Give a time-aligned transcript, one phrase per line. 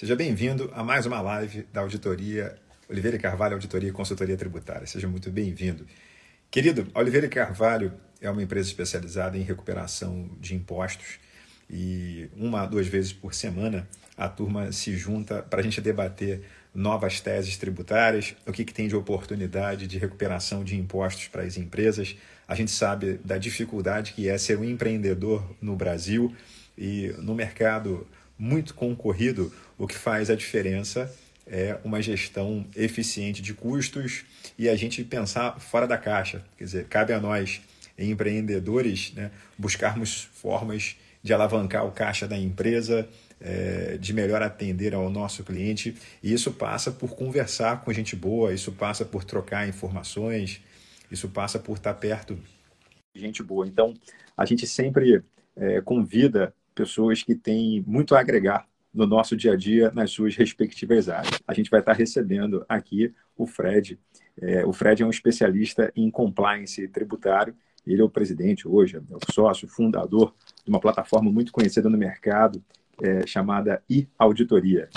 [0.00, 2.56] Seja bem-vindo a mais uma live da auditoria
[2.88, 4.86] Oliveira e Carvalho, Auditoria e Consultoria Tributária.
[4.86, 5.86] Seja muito bem-vindo.
[6.50, 11.18] Querido, Oliveira e Carvalho é uma empresa especializada em recuperação de impostos
[11.68, 13.86] e uma, duas vezes por semana
[14.16, 16.44] a turma se junta para a gente debater
[16.74, 21.58] novas teses tributárias, o que, que tem de oportunidade de recuperação de impostos para as
[21.58, 22.16] empresas.
[22.48, 26.34] A gente sabe da dificuldade que é ser um empreendedor no Brasil
[26.78, 28.06] e no mercado
[28.40, 31.14] muito concorrido, o que faz a diferença
[31.46, 34.24] é uma gestão eficiente de custos
[34.58, 36.42] e a gente pensar fora da caixa.
[36.56, 37.60] Quer dizer, cabe a nós,
[37.98, 43.06] empreendedores, né, buscarmos formas de alavancar o caixa da empresa,
[43.38, 45.94] é, de melhor atender ao nosso cliente.
[46.22, 50.62] E isso passa por conversar com gente boa, isso passa por trocar informações,
[51.10, 52.38] isso passa por estar perto
[53.14, 53.66] de gente boa.
[53.66, 53.92] Então,
[54.34, 55.22] a gente sempre
[55.56, 60.34] é, convida pessoas que têm muito a agregar no nosso dia a dia nas suas
[60.34, 61.38] respectivas áreas.
[61.46, 63.98] A gente vai estar recebendo aqui o Fred.
[64.40, 67.54] É, o Fred é um especialista em compliance tributário.
[67.86, 71.98] Ele é o presidente hoje, é o sócio, fundador de uma plataforma muito conhecida no
[71.98, 72.64] mercado
[73.02, 74.88] é, chamada e-auditoria.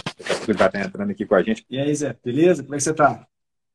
[0.48, 1.66] Ele vai estar entrando aqui com a gente.
[1.70, 2.64] E aí, Zé, beleza?
[2.64, 3.28] Como é que você está?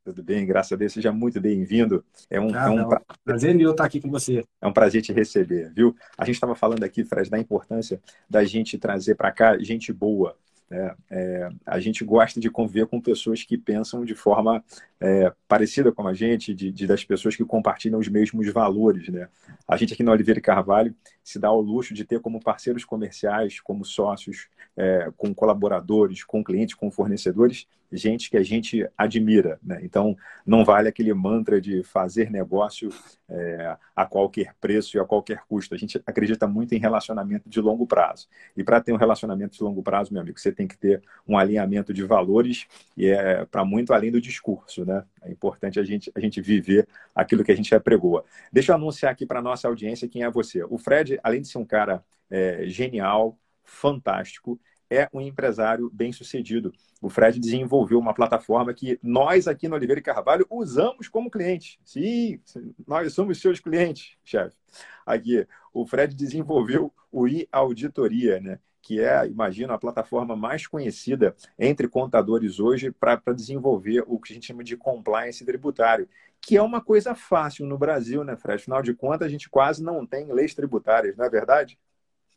[0.08, 0.94] Tudo bem, graças a Deus.
[0.94, 2.02] Seja muito bem-vindo.
[2.30, 3.02] É um, ah, é um pra...
[3.22, 4.42] prazer meu estar aqui com você.
[4.58, 5.94] É um prazer te receber, viu?
[6.16, 10.34] A gente estava falando aqui, Fred, da importância da gente trazer para cá gente boa,
[10.70, 14.64] é, é, a gente gosta de conviver com pessoas que pensam de forma
[15.00, 19.08] é, parecida com a gente, de, de, das pessoas que compartilham os mesmos valores.
[19.08, 19.28] Né?
[19.66, 22.84] A gente aqui na Oliveira e Carvalho se dá ao luxo de ter como parceiros
[22.84, 29.58] comerciais, como sócios, é, com colaboradores, com clientes, com fornecedores, gente que a gente admira.
[29.62, 29.80] Né?
[29.82, 32.90] Então, não vale aquele mantra de fazer negócio
[33.28, 35.74] é, a qualquer preço e a qualquer custo.
[35.74, 38.28] A gente acredita muito em relacionamento de longo prazo.
[38.56, 41.36] E para ter um relacionamento de longo prazo, meu amigo, você tem que ter um
[41.36, 44.84] alinhamento de valores e é para muito além do discurso.
[44.88, 45.04] Né?
[45.20, 48.24] É importante a gente, a gente viver aquilo que a gente apregoa.
[48.50, 50.64] Deixa eu anunciar aqui para a nossa audiência quem é você.
[50.64, 54.58] O Fred, além de ser um cara é, genial, fantástico,
[54.90, 56.72] é um empresário bem sucedido.
[57.02, 61.78] O Fred desenvolveu uma plataforma que nós aqui no Oliveira e Carvalho usamos como cliente.
[61.84, 62.40] Sim,
[62.86, 64.56] nós somos seus clientes, chefe.
[65.04, 68.58] Aqui, o Fred desenvolveu o e-auditoria, né?
[68.88, 74.34] Que é, imagino, a plataforma mais conhecida entre contadores hoje para desenvolver o que a
[74.34, 76.08] gente chama de compliance tributário,
[76.40, 78.62] que é uma coisa fácil no Brasil, né, Fred?
[78.62, 81.78] Afinal de contas, a gente quase não tem leis tributárias, não é verdade?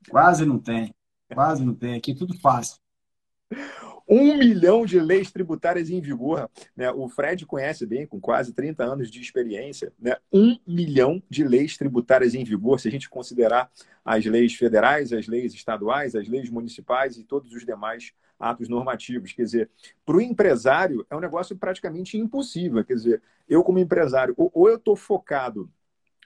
[0.09, 0.94] Quase não tem.
[1.34, 1.95] Quase não tem.
[1.95, 2.75] Aqui tudo fácil.
[4.13, 6.49] Um milhão de leis tributárias em vigor.
[6.75, 6.91] Né?
[6.91, 9.94] O Fred conhece bem, com quase 30 anos de experiência.
[9.97, 10.17] Né?
[10.33, 13.72] Um milhão de leis tributárias em vigor, se a gente considerar
[14.03, 19.31] as leis federais, as leis estaduais, as leis municipais e todos os demais atos normativos.
[19.31, 19.69] Quer dizer,
[20.05, 22.83] para o empresário é um negócio praticamente impossível.
[22.83, 25.72] Quer dizer, eu como empresário, ou, eu estou focado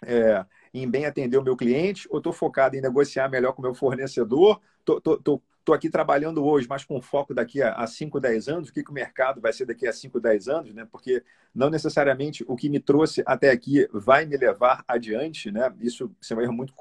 [0.03, 3.65] é, em bem atender o meu cliente, ou estou focado em negociar melhor com o
[3.65, 5.39] meu fornecedor, estou
[5.73, 8.93] aqui trabalhando hoje, mas com foco daqui a 5, 10 anos, o que, que o
[8.93, 10.87] mercado vai ser daqui a 5, 10 anos, né?
[10.91, 15.73] porque não necessariamente o que me trouxe até aqui vai me levar adiante, né?
[15.79, 16.73] isso, isso é um erro muito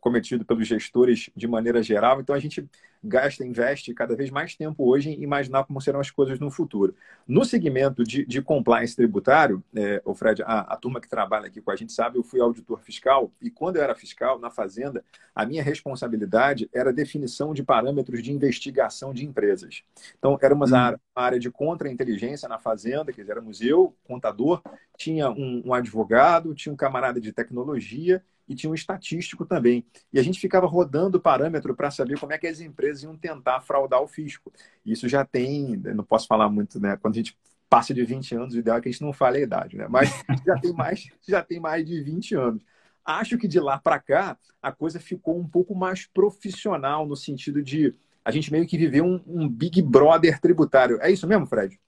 [0.00, 2.68] cometido pelos gestores de maneira geral, então a gente
[3.02, 6.94] gasta, investe cada vez mais tempo hoje em imaginar como serão as coisas no futuro.
[7.26, 11.60] No segmento de, de compliance tributário, é, o Fred, a, a, turma que trabalha aqui
[11.60, 15.04] com a gente sabe, eu fui auditor fiscal e quando eu era fiscal na Fazenda,
[15.34, 19.82] a minha responsabilidade era a definição de parâmetros de investigação de empresas.
[20.18, 20.76] Então, éramos hum.
[20.76, 24.62] a área de contra-inteligência na Fazenda, que éramos eu, contador,
[24.96, 29.84] tinha um, um advogado, tinha um camarada de tecnologia e tinha um estatístico também.
[30.12, 33.60] E a gente ficava rodando parâmetro para saber como é que as empresas iam tentar
[33.60, 34.52] fraudar o fisco.
[34.84, 36.96] Isso já tem, não posso falar muito, né?
[36.96, 37.36] Quando a gente
[37.68, 39.86] passa de 20 anos, o ideal é que a gente não fale a idade, né?
[39.88, 40.10] Mas
[40.46, 42.62] já tem mais, já tem mais de 20 anos.
[43.04, 47.62] Acho que de lá para cá a coisa ficou um pouco mais profissional no sentido
[47.62, 51.00] de a gente meio que viver um, um Big Brother tributário.
[51.00, 51.78] É isso mesmo, Fred?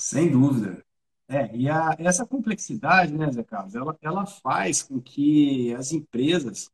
[0.00, 0.84] Sem dúvida.
[1.30, 6.68] É, e a, essa complexidade, né, Zé Carlos, ela, ela faz com que as empresas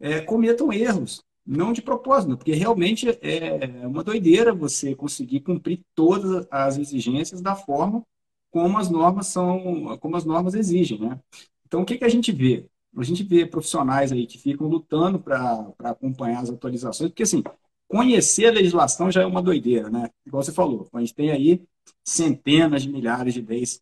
[0.00, 6.48] é, cometam erros, não de propósito, porque realmente é uma doideira você conseguir cumprir todas
[6.50, 8.04] as exigências da forma
[8.50, 11.20] como as normas são, como as normas exigem, né?
[11.66, 12.68] Então, o que, que a gente vê?
[12.96, 17.42] A gente vê profissionais aí que ficam lutando para acompanhar as atualizações, porque assim,
[17.88, 20.10] conhecer a legislação já é uma doideira, né?
[20.26, 21.62] Igual você falou, a gente tem aí
[22.04, 23.80] centenas de milhares de leis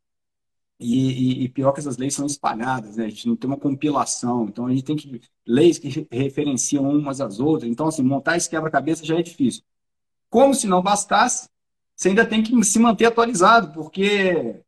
[0.81, 3.05] e, e, e, pior que essas leis são espalhadas, né?
[3.05, 7.21] A gente não tem uma compilação, então a gente tem que leis que referenciam umas
[7.21, 7.71] às outras.
[7.71, 9.63] Então, assim, montar esse quebra-cabeça já é difícil.
[10.31, 11.49] Como se não bastasse,
[11.95, 14.63] você ainda tem que se manter atualizado, porque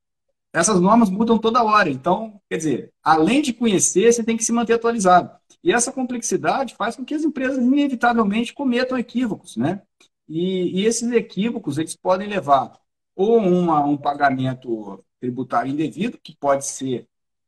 [0.52, 1.88] essas normas mudam toda hora.
[1.88, 5.30] Então, quer dizer, além de conhecer, você tem que se manter atualizado.
[5.64, 9.80] E essa complexidade faz com que as empresas inevitavelmente cometam equívocos, né?
[10.28, 12.72] E, e esses equívocos eles podem levar
[13.16, 17.06] ou uma, um pagamento tributário indevido, que pode ser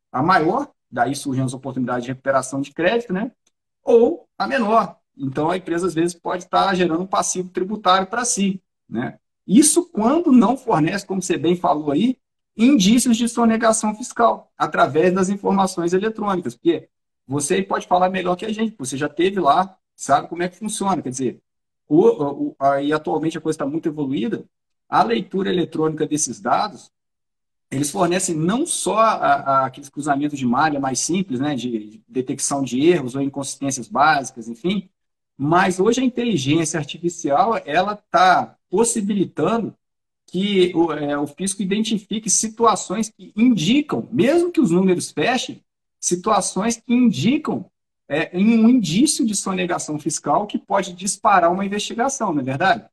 [0.09, 3.33] a maior, daí surgem as oportunidades de recuperação de crédito, né?
[3.83, 4.97] Ou a menor.
[5.17, 9.19] Então a empresa às vezes pode estar gerando um passivo tributário para si, né?
[9.45, 12.17] Isso quando não fornece, como você bem falou aí,
[12.55, 16.87] indícios de sonegação fiscal através das informações eletrônicas, porque
[17.27, 20.57] você pode falar melhor que a gente, você já teve lá, sabe como é que
[20.57, 21.41] funciona, quer dizer,
[21.89, 24.45] o, o, aí atualmente a coisa está muito evoluída,
[24.87, 26.89] a leitura eletrônica desses dados,
[27.75, 32.03] eles fornecem não só a, a, aqueles cruzamentos de malha mais simples, né, de, de
[32.07, 34.89] detecção de erros ou inconsistências básicas, enfim,
[35.37, 39.75] mas hoje a inteligência artificial ela está possibilitando
[40.27, 45.61] que o, é, o fisco identifique situações que indicam, mesmo que os números fechem,
[45.99, 47.69] situações que indicam
[48.07, 52.85] é, um indício de sonegação fiscal que pode disparar uma investigação, não é verdade?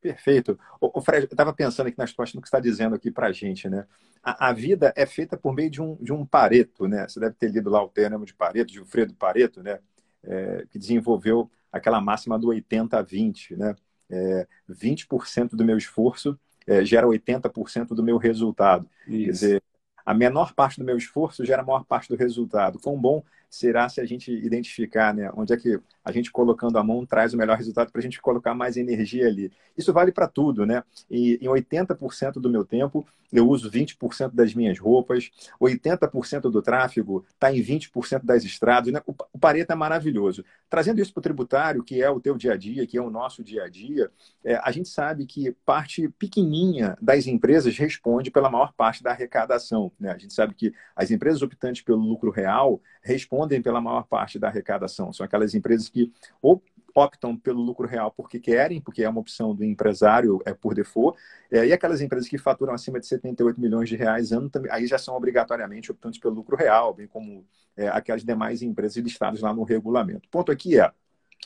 [0.00, 0.58] Perfeito.
[0.80, 3.32] O, Fred, eu estava pensando aqui na situação do que está dizendo aqui para a
[3.32, 3.86] gente, né?
[4.22, 7.06] A, a, vida é feita por meio de um, de um Pareto, né?
[7.06, 9.78] Você deve ter lido lá o termo de Pareto, de Fredo Pareto, né?
[10.22, 13.74] É, que desenvolveu aquela máxima do 80 a 20, né?
[14.08, 18.88] É, 20% do meu esforço é, gera 80% do meu resultado.
[19.06, 19.24] Isso.
[19.24, 19.62] Quer dizer,
[20.04, 22.78] a menor parte do meu esforço gera a maior parte do resultado.
[22.78, 26.84] Quão bom será se a gente identificar né, onde é que a gente colocando a
[26.84, 29.52] mão traz o melhor resultado para a gente colocar mais energia ali.
[29.76, 30.82] Isso vale para tudo, né?
[31.10, 35.30] E em 80% do meu tempo, eu uso 20% das minhas roupas,
[35.60, 38.92] 80% do tráfego está em 20% das estradas.
[38.92, 39.00] Né?
[39.06, 40.44] O Pareto é maravilhoso.
[40.68, 43.10] Trazendo isso para o tributário, que é o teu dia a dia, que é o
[43.10, 44.10] nosso dia a dia,
[44.44, 49.92] é, a gente sabe que parte pequenininha das empresas responde pela maior parte da arrecadação.
[49.98, 50.10] Né?
[50.10, 54.48] A gente sabe que as empresas optantes pelo lucro real respondem pela maior parte da
[54.48, 55.12] arrecadação.
[55.12, 56.62] São aquelas empresas que ou
[56.94, 61.18] optam pelo lucro real porque querem, porque é uma opção do empresário é por default,
[61.50, 64.86] é, e aquelas empresas que faturam acima de 78 milhões de reais ano, também, aí
[64.86, 67.44] já são obrigatoriamente optantes pelo lucro real, bem como
[67.76, 70.26] é, aquelas demais empresas listadas lá no regulamento.
[70.26, 70.90] O ponto aqui é,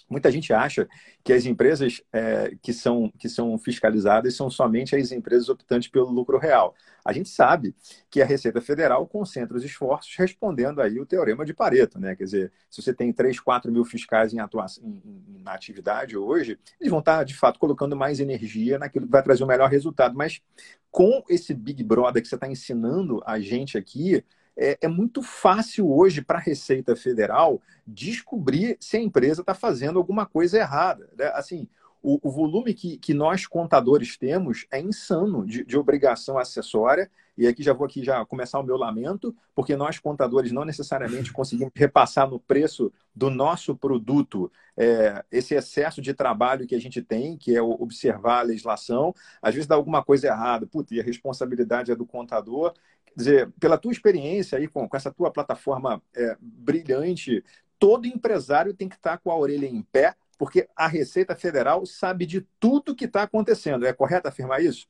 [0.08, 0.87] Muita gente acha
[1.23, 6.11] que as empresas é, que, são, que são fiscalizadas são somente as empresas optantes pelo
[6.11, 6.75] lucro real.
[7.05, 7.75] A gente sabe
[8.11, 12.14] que a Receita Federal concentra os esforços respondendo aí o teorema de Pareto, né?
[12.14, 16.58] Quer dizer, se você tem 3, 4 mil fiscais em atuação, em, na atividade hoje,
[16.81, 20.14] eles vão estar, de fato, colocando mais energia naquilo que vai trazer o melhor resultado.
[20.14, 20.41] Mas
[20.91, 24.25] com esse Big Brother que você está ensinando a gente aqui,
[24.56, 29.98] é, é muito fácil hoje para a Receita Federal descobrir se a empresa está fazendo
[29.98, 31.08] alguma coisa errada.
[31.16, 31.26] Né?
[31.34, 31.68] Assim,
[32.04, 37.46] o, o, volume que, que nós contadores temos é insano de, de obrigação acessória e
[37.46, 41.72] aqui já vou aqui já começar o meu lamento, porque nós contadores não necessariamente conseguimos
[41.74, 47.38] repassar no preço do nosso produto é, esse excesso de trabalho que a gente tem,
[47.38, 49.14] que é observar a legislação.
[49.40, 52.74] Às vezes dá alguma coisa errada, e a responsabilidade é do contador.
[53.06, 57.42] Quer dizer, pela tua experiência aí com, com essa tua plataforma é, brilhante,
[57.78, 60.14] todo empresário tem que estar com a orelha em pé,
[60.44, 63.87] porque a Receita Federal sabe de tudo que está acontecendo.
[63.87, 64.87] É correto afirmar isso?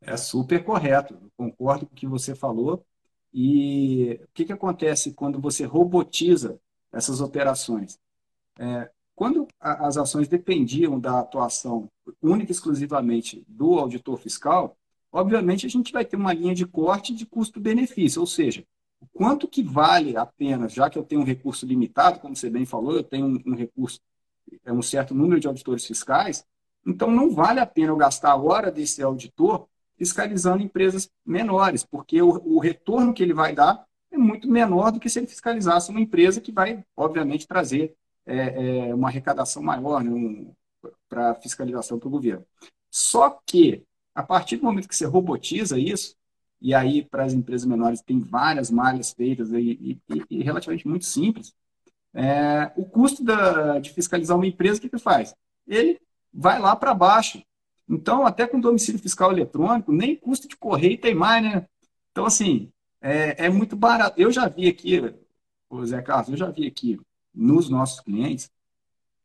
[0.00, 1.30] É super correto.
[1.36, 2.82] concordo com o que você falou.
[3.30, 6.58] E o que, que acontece quando você robotiza
[6.90, 7.98] essas operações?
[8.58, 11.90] É, quando as ações dependiam da atuação
[12.22, 14.74] única e exclusivamente do auditor fiscal,
[15.12, 18.64] obviamente a gente vai ter uma linha de corte de custo-benefício, ou seja,
[19.12, 22.64] quanto que vale a pena, já que eu tenho um recurso limitado, como você bem
[22.64, 24.00] falou, eu tenho um, um recurso,
[24.64, 26.44] é um certo número de auditores fiscais,
[26.86, 32.22] então não vale a pena eu gastar a hora desse auditor fiscalizando empresas menores, porque
[32.22, 35.90] o, o retorno que ele vai dar é muito menor do que se ele fiscalizasse
[35.90, 40.52] uma empresa que vai, obviamente, trazer é, é, uma arrecadação maior né, um,
[41.08, 42.44] para fiscalização para o governo.
[42.90, 46.16] Só que a partir do momento que você robotiza isso,
[46.60, 51.04] e aí para as empresas menores tem várias malhas feitas e, e, e relativamente muito
[51.04, 51.54] simples,
[52.14, 55.34] é, o custo da, de fiscalizar uma empresa, o que, que faz?
[55.66, 56.00] Ele
[56.32, 57.42] vai lá para baixo.
[57.88, 61.66] Então, até com domicílio fiscal eletrônico, nem custo de correio tem mais, né?
[62.10, 64.20] Então, assim, é, é muito barato.
[64.20, 65.00] Eu já vi aqui,
[65.84, 67.00] Zé Carlos, eu já vi aqui
[67.34, 68.50] nos nossos clientes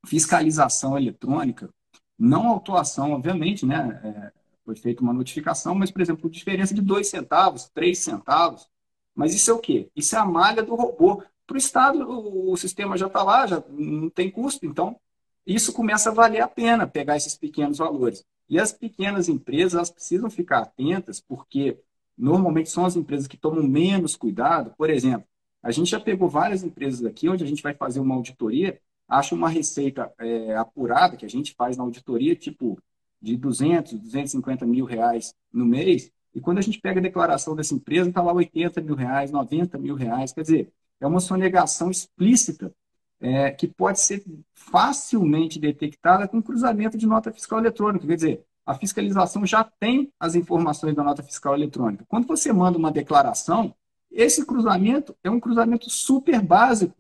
[0.06, 1.70] fiscalização eletrônica,
[2.18, 4.00] não autuação, obviamente, né?
[4.04, 4.32] É,
[4.64, 8.70] foi feita uma notificação, mas, por exemplo, diferença de dois centavos, três centavos.
[9.16, 9.90] Mas isso é o quê?
[9.96, 11.24] Isso é a malha do robô.
[11.46, 14.66] Para o Estado, o sistema já está lá, já não tem custo.
[14.66, 15.00] Então,
[15.46, 18.26] isso começa a valer a pena pegar esses pequenos valores.
[18.50, 21.78] E as pequenas empresas, elas precisam ficar atentas, porque
[22.18, 24.74] normalmente são as empresas que tomam menos cuidado.
[24.78, 25.28] Por exemplo,
[25.62, 29.36] a gente já pegou várias empresas aqui, onde a gente vai fazer uma auditoria, acha
[29.36, 32.80] uma receita é, apurada, que a gente faz na auditoria, tipo
[33.22, 37.76] de 200, 250 mil reais no mês, e quando a gente pega a declaração dessa
[37.76, 40.34] empresa, está lá 80 mil reais, 90 mil reais.
[40.34, 42.74] Quer dizer, é uma sonegação explícita
[43.20, 44.24] é, que pode ser
[44.54, 48.06] facilmente detectada com cruzamento de nota fiscal eletrônica.
[48.06, 52.06] Quer dizer, a fiscalização já tem as informações da nota fiscal eletrônica.
[52.08, 53.74] Quando você manda uma declaração,
[54.12, 56.96] esse cruzamento é um cruzamento super básico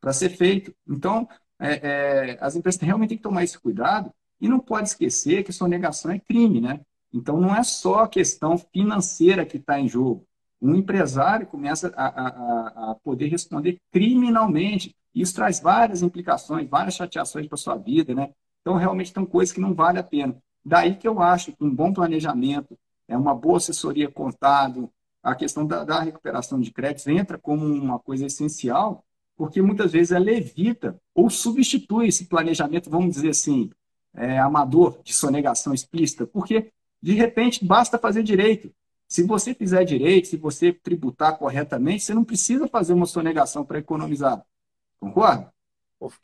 [0.00, 0.74] para ser feito.
[0.86, 5.42] Então, é, é, as empresas realmente têm que tomar esse cuidado e não pode esquecer
[5.42, 6.80] que sonegação é crime, né?
[7.12, 10.26] Então, não é só a questão financeira que está em jogo.
[10.60, 14.94] Um empresário começa a, a, a, poder responder criminalmente.
[15.14, 18.30] Isso traz várias implicações, várias chateações para sua vida, né?
[18.60, 20.36] Então, realmente, são coisas que não vale a pena.
[20.64, 24.90] Daí que eu acho que um bom planejamento, é uma boa assessoria contábil,
[25.22, 29.04] a questão da, da recuperação de créditos entra como uma coisa essencial,
[29.36, 33.70] porque muitas vezes ela evita ou substitui esse planejamento, vamos dizer assim,
[34.14, 36.72] é, amador, de sonegação explícita, porque
[37.02, 38.72] de repente basta fazer direito.
[39.08, 43.78] Se você fizer direito, se você tributar corretamente, você não precisa fazer uma sonegação para
[43.78, 44.44] economizar.
[44.98, 45.52] Concorda?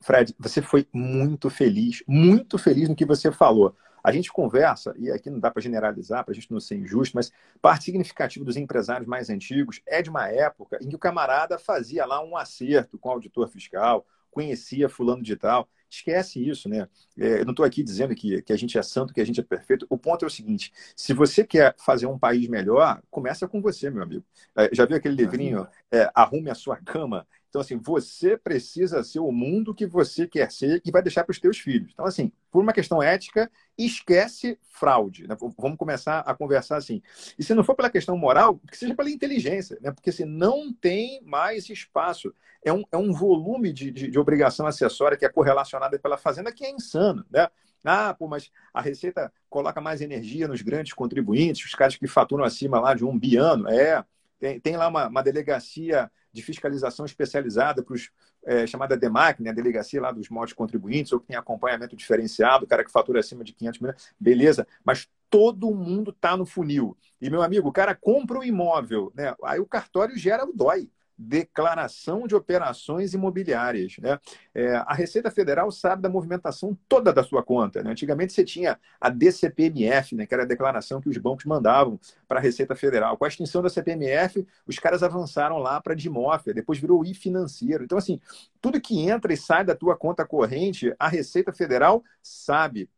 [0.00, 3.74] Fred, você foi muito feliz, muito feliz no que você falou.
[4.04, 7.16] A gente conversa, e aqui não dá para generalizar, para a gente não ser injusto,
[7.16, 11.56] mas parte significativa dos empresários mais antigos é de uma época em que o camarada
[11.56, 15.68] fazia lá um acerto com o auditor fiscal, conhecia fulano de tal.
[15.92, 16.88] Esquece isso, né?
[17.18, 19.40] É, eu não estou aqui dizendo que, que a gente é santo, que a gente
[19.40, 19.86] é perfeito.
[19.90, 23.90] O ponto é o seguinte: se você quer fazer um país melhor, começa com você,
[23.90, 24.24] meu amigo.
[24.56, 27.26] É, já viu aquele livrinho é, Arrume a Sua Cama?
[27.52, 31.32] Então, assim, você precisa ser o mundo que você quer ser e vai deixar para
[31.32, 31.90] os teus filhos.
[31.92, 35.28] Então, assim, por uma questão ética, esquece fraude.
[35.28, 35.36] Né?
[35.58, 37.02] Vamos começar a conversar assim.
[37.38, 39.92] E se não for pela questão moral, que seja pela inteligência, né?
[39.92, 42.34] porque assim, não tem mais espaço.
[42.64, 46.50] É um, é um volume de, de, de obrigação acessória que é correlacionada pela Fazenda
[46.50, 47.22] que é insano.
[47.30, 47.50] Né?
[47.84, 52.44] Ah, pô, mas a Receita coloca mais energia nos grandes contribuintes, os caras que faturam
[52.44, 53.68] acima lá de um biano.
[53.68, 54.02] É,
[54.38, 58.10] tem, tem lá uma, uma delegacia de fiscalização especializada para os
[58.44, 62.68] é, chamada DEMAC, né, delegacia lá dos modos contribuintes, ou que tem acompanhamento diferenciado, o
[62.68, 66.96] cara que fatura acima de 500 mil, beleza, mas todo mundo está no funil.
[67.20, 70.88] E, meu amigo, o cara compra um imóvel, né, aí o cartório gera o DOI
[71.22, 73.96] declaração de operações imobiliárias.
[73.98, 74.18] Né?
[74.54, 77.82] É, a Receita Federal sabe da movimentação toda da sua conta.
[77.82, 77.90] Né?
[77.90, 82.38] Antigamente você tinha a DCPMF, né, que era a declaração que os bancos mandavam para
[82.38, 83.16] a Receita Federal.
[83.16, 87.14] Com a extinção da CPMF, os caras avançaram lá para a DIMOF, depois virou I
[87.14, 87.84] financeiro.
[87.84, 88.20] Então, assim,
[88.60, 92.88] tudo que entra e sai da tua conta corrente, a Receita Federal sabe.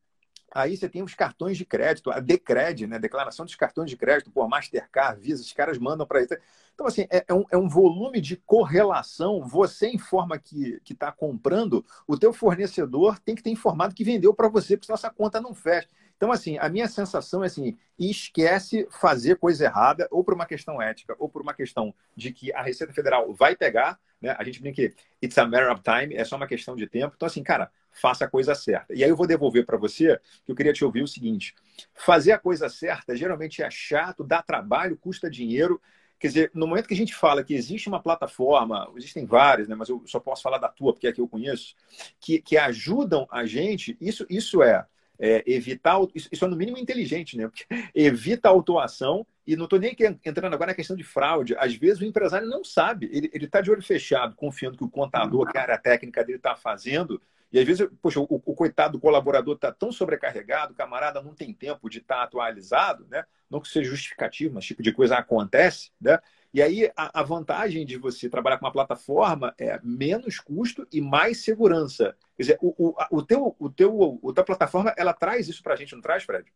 [0.54, 2.96] Aí você tem os cartões de crédito, a Decred, né?
[2.96, 6.32] Declaração dos cartões de crédito, por Mastercard, Visa, os caras mandam para isso.
[6.72, 9.44] Então, assim, é, é, um, é, um, volume de correlação.
[9.46, 14.48] Você informa que está comprando, o teu fornecedor tem que ter informado que vendeu para
[14.48, 15.88] você, porque senão essa conta não fecha.
[16.16, 20.80] Então, assim, a minha sensação é assim, esquece fazer coisa errada, ou por uma questão
[20.80, 24.34] ética, ou por uma questão de que a Receita Federal vai pegar, né?
[24.38, 27.14] A gente brinca que it's a matter of time, é só uma questão de tempo.
[27.16, 28.94] Então, assim, cara, faça a coisa certa.
[28.94, 31.54] E aí eu vou devolver para você, que eu queria te ouvir o seguinte:
[31.94, 35.80] fazer a coisa certa geralmente é chato, dá trabalho, custa dinheiro.
[36.18, 39.74] Quer dizer, no momento que a gente fala que existe uma plataforma, existem várias, né,
[39.74, 41.74] mas eu só posso falar da tua, porque é que eu conheço,
[42.18, 44.86] que, que ajudam a gente, isso, isso é
[45.18, 47.48] é, evitar, isso, isso, é no mínimo inteligente, né?
[47.48, 51.54] Porque evita a autuação e não estou nem entrando agora na questão de fraude.
[51.58, 55.50] Às vezes o empresário não sabe, ele está de olho fechado, confiando que o contador,
[55.50, 57.20] que a área técnica dele está fazendo,
[57.54, 61.32] e às vezes, poxa, o, o coitado do colaborador está tão sobrecarregado, o camarada não
[61.32, 63.24] tem tempo de estar tá atualizado, né?
[63.48, 66.18] Não que seja justificativo, mas tipo de coisa acontece, né?
[66.52, 71.00] E aí a, a, vantagem de você trabalhar com uma plataforma é menos custo e
[71.00, 72.16] mais segurança.
[72.36, 75.74] Quer dizer, o, o, o teu, o teu, o tua plataforma, ela traz isso para
[75.74, 76.52] a gente, não traz, Fred?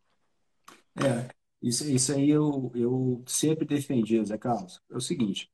[0.97, 4.83] É, isso, isso aí eu, eu sempre defendi, Zé Carlos.
[4.91, 5.49] É o seguinte,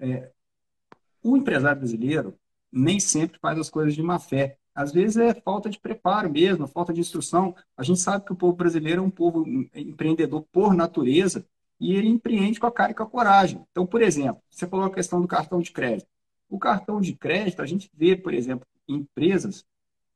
[0.00, 0.30] é,
[1.22, 2.38] o empresário brasileiro
[2.72, 4.56] nem sempre faz as coisas de má fé.
[4.76, 7.56] Às vezes é falta de preparo mesmo, falta de instrução.
[7.76, 11.46] A gente sabe que o povo brasileiro é um povo empreendedor por natureza,
[11.80, 13.64] e ele empreende com a cara e com a coragem.
[13.70, 16.08] Então, por exemplo, você falou a questão do cartão de crédito.
[16.48, 19.64] O cartão de crédito, a gente vê, por exemplo, empresas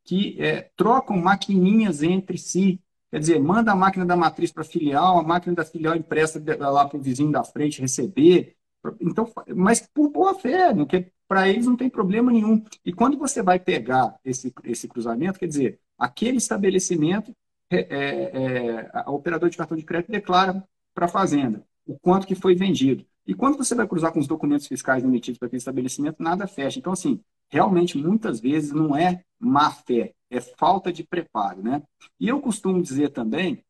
[0.05, 2.81] que é, trocam maquininhas entre si.
[3.11, 6.43] Quer dizer, manda a máquina da matriz para a filial, a máquina da filial empresta
[6.59, 8.57] lá para o vizinho da frente receber.
[9.01, 12.65] Então, mas por boa fé, porque para eles não tem problema nenhum.
[12.85, 17.33] E quando você vai pegar esse, esse cruzamento, quer dizer, aquele estabelecimento
[17.71, 22.35] é, é, a operador de cartão de crédito declara para a fazenda o quanto que
[22.35, 23.05] foi vendido.
[23.27, 26.79] E quando você vai cruzar com os documentos fiscais emitidos para aquele estabelecimento, nada fecha.
[26.79, 31.83] Então, assim, realmente, muitas vezes não é má fé, é falta de preparo, né?
[32.19, 33.63] E eu costumo dizer também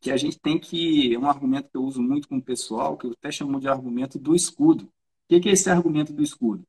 [0.00, 2.96] que a gente tem que, é um argumento que eu uso muito com o pessoal,
[2.96, 4.84] que eu até chamo de argumento do escudo.
[4.84, 6.64] O que é esse argumento do escudo?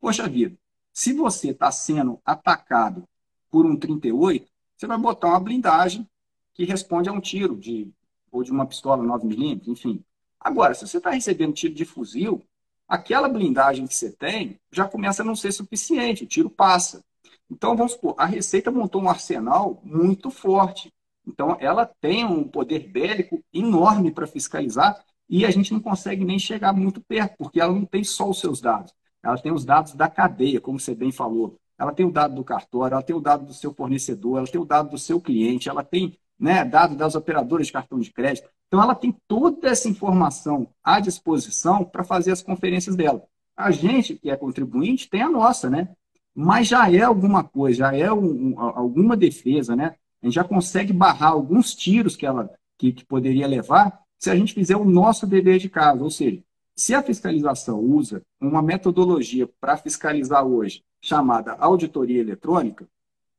[0.00, 0.56] Poxa vida,
[0.92, 3.04] se você está sendo atacado
[3.50, 6.08] por um 38, você vai botar uma blindagem
[6.54, 7.92] que responde a um tiro de
[8.30, 10.04] ou de uma pistola 9mm, enfim.
[10.38, 12.42] Agora, se você está recebendo tiro de fuzil,
[12.86, 17.02] aquela blindagem que você tem já começa a não ser suficiente, o tiro passa.
[17.50, 20.92] Então, vamos supor, a Receita montou um arsenal muito forte.
[21.28, 26.38] Então, ela tem um poder bélico enorme para fiscalizar e a gente não consegue nem
[26.38, 28.94] chegar muito perto, porque ela não tem só os seus dados.
[29.22, 31.58] Ela tem os dados da cadeia, como você bem falou.
[31.78, 34.60] Ela tem o dado do cartório, ela tem o dado do seu fornecedor, ela tem
[34.60, 38.48] o dado do seu cliente, ela tem né, dado das operadoras de cartão de crédito.
[38.66, 43.22] Então, ela tem toda essa informação à disposição para fazer as conferências dela.
[43.56, 45.88] A gente, que é contribuinte, tem a nossa, né?
[46.34, 49.96] Mas já é alguma coisa, já é um, um, alguma defesa, né?
[50.22, 54.36] A gente já consegue barrar alguns tiros que ela que, que poderia levar se a
[54.36, 56.02] gente fizer o nosso dever de casa.
[56.02, 56.42] Ou seja,
[56.74, 62.86] se a fiscalização usa uma metodologia para fiscalizar hoje, chamada auditoria eletrônica,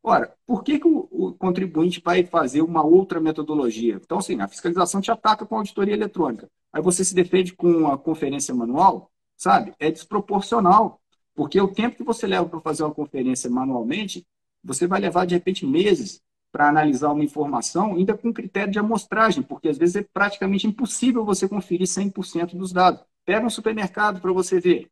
[0.01, 3.95] Ora, por que, que o, o, contribuinte vai fazer uma outra metodologia?
[3.95, 6.49] Então, assim, a fiscalização te ataca com a auditoria eletrônica.
[6.71, 9.73] Aí você se defende com a conferência manual, sabe?
[9.79, 11.01] É desproporcional.
[11.35, 14.25] Porque o tempo que você leva para fazer uma conferência manualmente,
[14.63, 16.21] você vai levar, de repente, meses
[16.51, 21.23] para analisar uma informação, ainda com critério de amostragem, porque às vezes é praticamente impossível
[21.23, 23.01] você conferir 100% dos dados.
[23.25, 24.89] Pega um supermercado para você ver.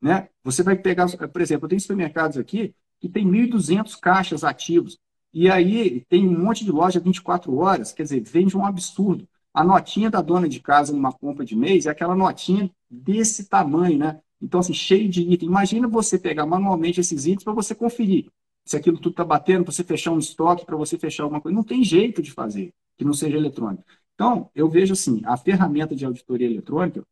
[0.00, 0.28] Né?
[0.44, 4.98] Você vai pegar, por exemplo, tenho supermercados aqui que tem 1.200 caixas ativos.
[5.32, 9.28] E aí tem um monte de loja 24 horas, quer dizer, vende um absurdo.
[9.52, 13.98] A notinha da dona de casa numa compra de mês é aquela notinha desse tamanho,
[13.98, 14.20] né?
[14.40, 15.48] Então, assim, cheio de item.
[15.48, 18.30] Imagina você pegar manualmente esses itens para você conferir
[18.70, 21.56] se aquilo tudo está batendo, para você fechar um estoque, para você fechar alguma coisa.
[21.56, 23.84] Não tem jeito de fazer que não seja eletrônico.
[24.14, 27.04] Então, eu vejo assim, a ferramenta de auditoria eletrônica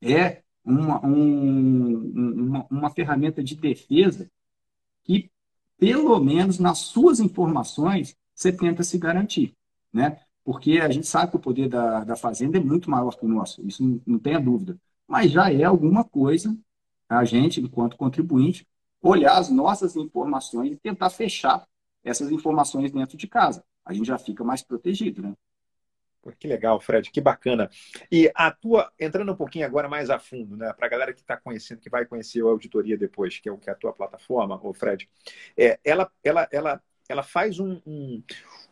[0.00, 4.30] é uma, um, uma, uma ferramenta de defesa
[5.02, 5.28] que,
[5.76, 9.56] pelo menos nas suas informações, você tenta se garantir,
[9.92, 10.20] né?
[10.44, 13.28] Porque a gente sabe que o poder da, da fazenda é muito maior que o
[13.28, 14.78] nosso, isso não, não tenha dúvida.
[15.08, 16.56] Mas já é alguma coisa
[17.08, 18.64] a gente, enquanto contribuinte,
[19.02, 21.66] olhar as nossas informações e tentar fechar
[22.04, 23.64] essas informações dentro de casa.
[23.84, 25.34] A gente já fica mais protegido, né?
[26.38, 27.70] Que legal, Fred, que bacana.
[28.10, 31.20] E a tua, entrando um pouquinho agora mais a fundo, né, para a galera que
[31.20, 33.92] está conhecendo, que vai conhecer a auditoria depois, que é o que é a tua
[33.92, 35.08] plataforma, o Fred,
[35.56, 38.22] é, ela, ela, ela, ela faz um, um,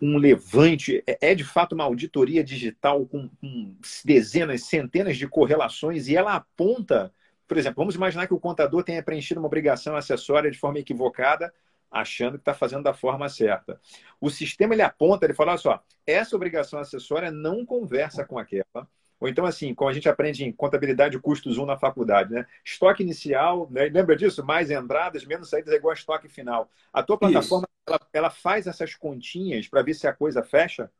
[0.00, 6.08] um levante, é, é, de fato uma auditoria digital com, com dezenas, centenas de correlações
[6.08, 7.12] e ela aponta,
[7.54, 11.54] por exemplo, vamos imaginar que o contador tenha preenchido uma obrigação acessória de forma equivocada
[11.88, 13.80] achando que está fazendo da forma certa.
[14.20, 18.88] O sistema ele aponta, ele fala, olha só, essa obrigação acessória não conversa com aquela.
[19.20, 22.44] Ou então, assim, como a gente aprende em contabilidade de custos 1 na faculdade, né?
[22.64, 23.84] Estoque inicial, né?
[23.84, 24.44] lembra disso?
[24.44, 26.68] Mais entradas, menos saídas é igual a estoque final.
[26.92, 30.90] A tua plataforma, ela, ela, faz essas continhas para ver se a coisa fecha?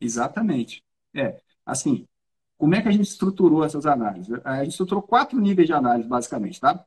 [0.00, 0.80] Exatamente.
[1.12, 2.06] É, assim,
[2.58, 4.32] como é que a gente estruturou essas análises?
[4.44, 6.84] A gente estruturou quatro níveis de análise, basicamente, tá?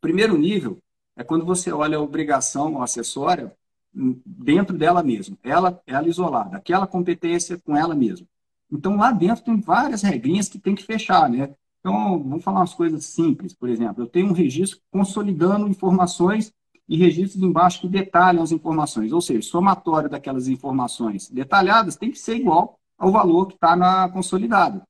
[0.00, 0.78] Primeiro nível
[1.16, 3.54] é quando você olha a obrigação acessória
[3.94, 8.26] dentro dela mesma, ela, ela isolada, aquela competência com ela mesma.
[8.70, 11.54] Então, lá dentro tem várias regrinhas que tem que fechar, né?
[11.80, 16.52] Então, vamos falar umas coisas simples, por exemplo, eu tenho um registro consolidando informações
[16.88, 22.18] e registros embaixo que detalham as informações, ou seja, somatório daquelas informações detalhadas tem que
[22.18, 24.80] ser igual ao valor que está na consolidada.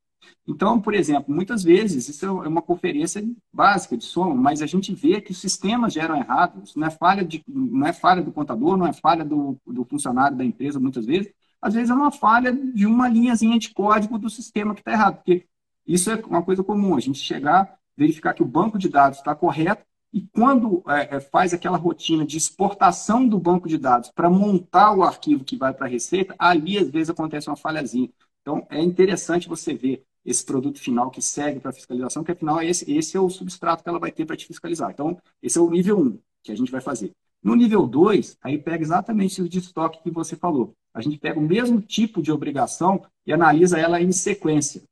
[0.47, 4.95] Então, por exemplo, muitas vezes, isso é uma conferência básica de soma, mas a gente
[4.95, 6.63] vê que os sistemas geram errado.
[6.63, 9.83] Isso não é falha, de, não é falha do contador, não é falha do, do
[9.85, 11.33] funcionário da empresa, muitas vezes.
[11.61, 15.17] Às vezes é uma falha de uma linhazinha de código do sistema que está errado,
[15.17, 15.47] porque
[15.87, 19.35] isso é uma coisa comum, a gente chegar, verificar que o banco de dados está
[19.35, 24.29] correto, e quando é, é faz aquela rotina de exportação do banco de dados para
[24.29, 28.11] montar o arquivo que vai para a Receita, ali às vezes acontece uma falhazinha.
[28.43, 32.67] Então, é interessante você ver esse produto final que segue para fiscalização, que afinal é
[32.67, 34.91] esse, esse é o substrato que ela vai ter para te fiscalizar.
[34.91, 37.13] Então, esse é o nível 1 que a gente vai fazer.
[37.43, 40.75] No nível 2, aí pega exatamente o de estoque que você falou.
[40.95, 44.83] A gente pega o mesmo tipo de obrigação e analisa ela em sequência.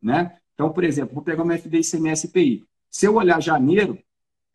[0.00, 0.36] Né?
[0.54, 2.64] Então, por exemplo, vou pegar uma FD ICMS PI.
[2.90, 3.98] Se eu olhar janeiro,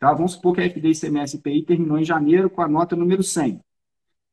[0.02, 0.12] tá?
[0.12, 3.62] vamos supor que a FD ICMS PI terminou em janeiro com a nota número 100.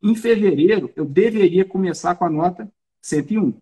[0.02, 3.52] Em fevereiro, eu deveria começar com a nota 101,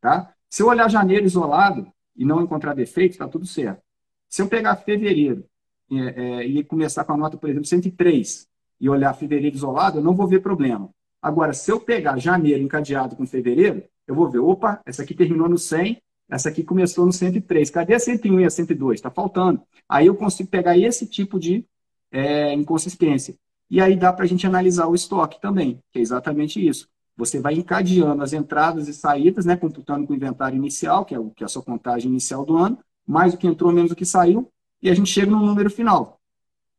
[0.00, 0.34] tá?
[0.48, 3.82] Se eu olhar janeiro isolado e não encontrar defeito, está tudo certo.
[4.28, 5.44] Se eu pegar fevereiro
[5.92, 8.48] é, é, e começar com a nota, por exemplo, 103,
[8.80, 10.88] e olhar fevereiro isolado, eu não vou ver problema.
[11.20, 15.48] Agora, se eu pegar janeiro encadeado com fevereiro, eu vou ver, opa, essa aqui terminou
[15.48, 17.70] no 100, essa aqui começou no 103.
[17.70, 18.98] Cadê a 101 e a 102?
[18.98, 19.60] Está faltando.
[19.88, 21.64] Aí eu consigo pegar esse tipo de
[22.10, 23.34] é, inconsistência.
[23.70, 26.88] E aí dá para a gente analisar o estoque também, que é exatamente isso.
[27.16, 31.18] Você vai encadeando as entradas e saídas, né, computando com o inventário inicial, que é,
[31.18, 33.96] o, que é a sua contagem inicial do ano, mais o que entrou, menos o
[33.96, 34.50] que saiu,
[34.82, 36.20] e a gente chega no número final.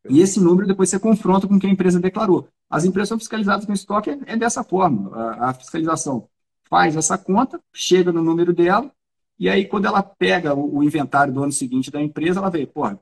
[0.10, 2.48] E esse número depois você confronta com o que a empresa declarou.
[2.70, 5.16] As empresas são fiscalizadas com estoque é, é dessa forma.
[5.16, 6.28] A, a, fiscalização
[6.70, 8.92] faz essa conta, chega no número dela,
[9.41, 12.67] e aí quando ela pega o, o inventário do ano seguinte da empresa, ela vê,
[12.67, 12.99] porra,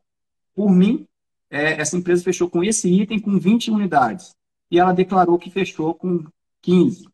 [0.56, 1.06] por mim,
[1.50, 4.34] é, essa empresa fechou com esse item com 20 unidades.
[4.72, 6.24] E ela declarou que fechou com
[6.62, 7.10] 15,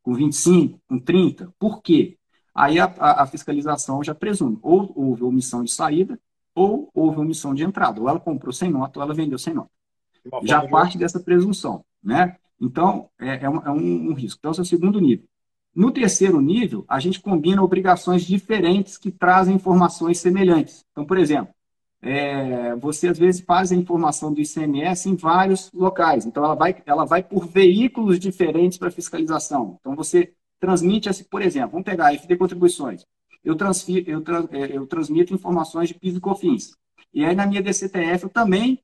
[0.00, 1.52] com 25, com 30.
[1.58, 2.16] Por quê?
[2.54, 6.16] Aí a, a, a fiscalização já presume ou houve omissão de saída
[6.54, 8.00] ou houve omissão de entrada.
[8.00, 9.70] Ou ela comprou sem nota ou ela vendeu sem nota.
[10.44, 11.84] Já parte dessa presunção.
[12.00, 12.36] Né?
[12.60, 14.38] Então, é, é, um, é um, um risco.
[14.38, 15.26] Então, esse é o segundo nível.
[15.74, 20.84] No terceiro nível, a gente combina obrigações diferentes que trazem informações semelhantes.
[20.90, 21.54] Então, por exemplo,
[22.00, 26.26] é, você às vezes faz a informação do ICMS em vários locais.
[26.26, 29.76] Então, ela vai, ela vai por veículos diferentes para fiscalização.
[29.80, 33.04] Então, você transmite, por exemplo, vamos pegar a FD Contribuições.
[33.44, 36.76] Eu, transfiro, eu, é, eu transmito informações de PIS e COFINS.
[37.12, 38.80] E aí, na minha DCTF, eu também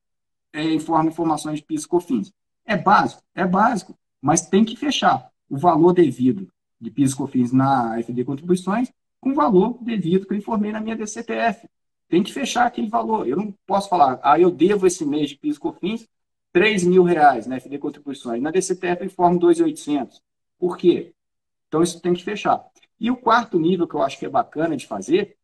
[0.53, 2.33] é, informo informações de PIS e COFINS.
[2.65, 3.23] É básico?
[3.35, 6.49] É básico, mas tem que fechar o valor devido
[6.85, 10.95] de PIS e COFINS na FD Contribuições com valor devido que eu informei na minha
[10.95, 11.67] DCTF.
[12.09, 13.27] Tem que fechar aquele valor.
[13.27, 16.07] Eu não posso falar, ah, eu devo esse mês de PIS e COFINS
[16.53, 18.43] 3 mil reais na FD Contribuições.
[18.43, 20.21] Na DCTF eu informo 2.800.
[20.59, 21.13] Por quê?
[21.67, 22.65] Então isso tem que fechar.
[23.01, 25.37] E o quarto nível que eu acho que é bacana de fazer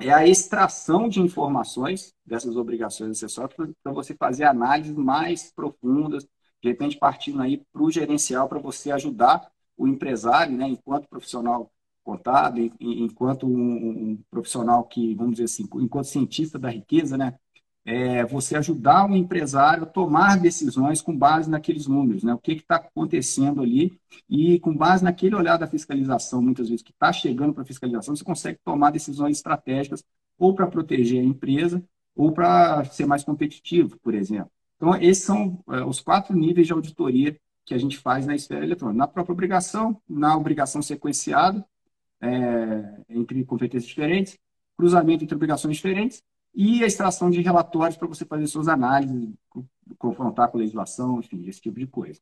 [0.00, 6.24] é a extração de informações dessas obrigações acessórias para você fazer análises mais profundas,
[6.62, 11.70] de repente partindo aí para o gerencial para você ajudar o empresário, né, enquanto profissional
[12.02, 17.34] contábil, enquanto um, um, profissional que, vamos dizer assim, enquanto cientista da riqueza, né,
[17.84, 22.52] é você ajudar o empresário a tomar decisões com base naqueles números, né, o que
[22.52, 27.54] está acontecendo ali e com base naquele olhar da fiscalização, muitas vezes que está chegando
[27.54, 30.02] para a fiscalização, você consegue tomar decisões estratégicas
[30.38, 31.82] ou para proteger a empresa
[32.16, 34.50] ou para ser mais competitivo, por exemplo.
[34.76, 37.36] Então, esses são é, os quatro níveis de auditoria
[37.68, 38.98] que a gente faz na esfera eletrônica.
[38.98, 41.64] Na própria obrigação, na obrigação sequenciada,
[42.20, 44.38] é, entre competências diferentes,
[44.76, 46.22] cruzamento entre obrigações diferentes
[46.54, 49.34] e a extração de relatórios para você fazer suas análises,
[49.98, 52.18] confrontar com a legislação, enfim, esse tipo de coisa.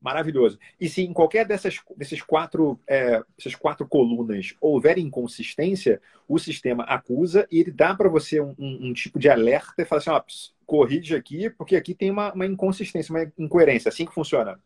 [0.00, 0.58] Maravilhoso.
[0.80, 6.84] E se em qualquer dessas, desses quatro, é, essas quatro colunas houver inconsistência, o sistema
[6.84, 10.10] acusa e ele dá para você um, um, um, tipo de alerta e fala assim,
[10.10, 10.22] ó,
[10.70, 13.88] corrige aqui, porque aqui tem uma, uma inconsistência, uma incoerência.
[13.88, 14.56] Assim que funciona.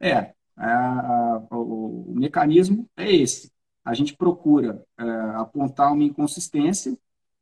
[0.00, 3.52] É, a, a, o, o, mecanismo é esse.
[3.84, 5.04] A gente procura é,
[5.36, 6.96] apontar uma inconsistência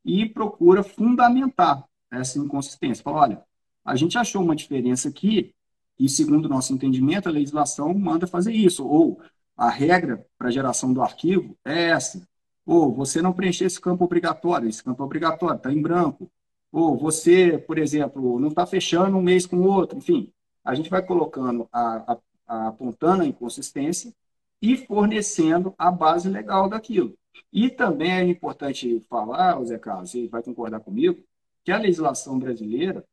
[0.05, 3.05] e procura fundamentar essa inconsistência.
[3.05, 3.45] Fala, olha,
[3.85, 5.55] a gente achou uma diferença aqui,
[5.97, 8.85] e, segundo o nosso entendimento, a legislação manda fazer isso.
[8.85, 9.21] Ou
[9.57, 12.27] a regra para geração do arquivo é essa.
[12.67, 16.29] Ou você não preencher esse campo obrigatório, esse campo obrigatório está em branco.
[16.73, 19.99] Ou você, por exemplo, não está fechando um mês com o outro.
[19.99, 20.33] Enfim,
[20.65, 24.13] a gente vai colocando, a, a, a, apontando a inconsistência
[24.61, 27.17] e fornecendo a base legal daquilo.
[27.53, 31.23] E também é importante falar, Zé Carlos, você vai concordar comigo,
[31.65, 33.05] que a legislação brasileira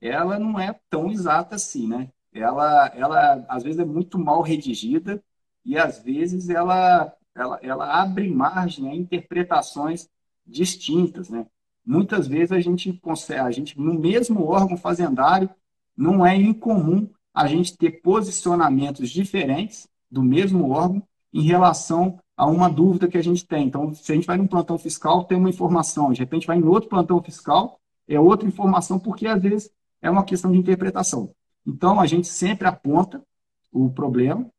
[0.00, 2.10] ela não é tão exata assim, né?
[2.32, 5.22] ela, ela às vezes é muito mal redigida
[5.64, 10.08] e às vezes ela, ela, ela abre margem a interpretações
[10.46, 11.46] distintas, né?
[11.84, 15.50] Muitas vezes a gente consegue, a gente no mesmo órgão fazendário
[15.96, 22.68] não é incomum a gente ter posicionamentos diferentes do mesmo órgão em relação a uma
[22.68, 23.66] dúvida que a gente tem.
[23.66, 26.64] Então, se a gente vai num plantão fiscal, tem uma informação, de repente vai em
[26.64, 31.34] outro plantão fiscal, é outra informação, porque às vezes é uma questão de interpretação.
[31.66, 33.22] Então, a gente sempre aponta
[33.70, 34.50] o problema,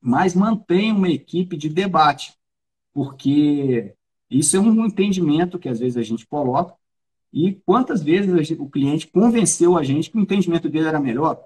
[0.00, 2.34] mas mantém uma equipe de debate,
[2.92, 3.94] porque
[4.38, 6.74] isso é um entendimento que às vezes a gente coloca,
[7.32, 11.44] e quantas vezes gente, o cliente convenceu a gente que o entendimento dele era melhor,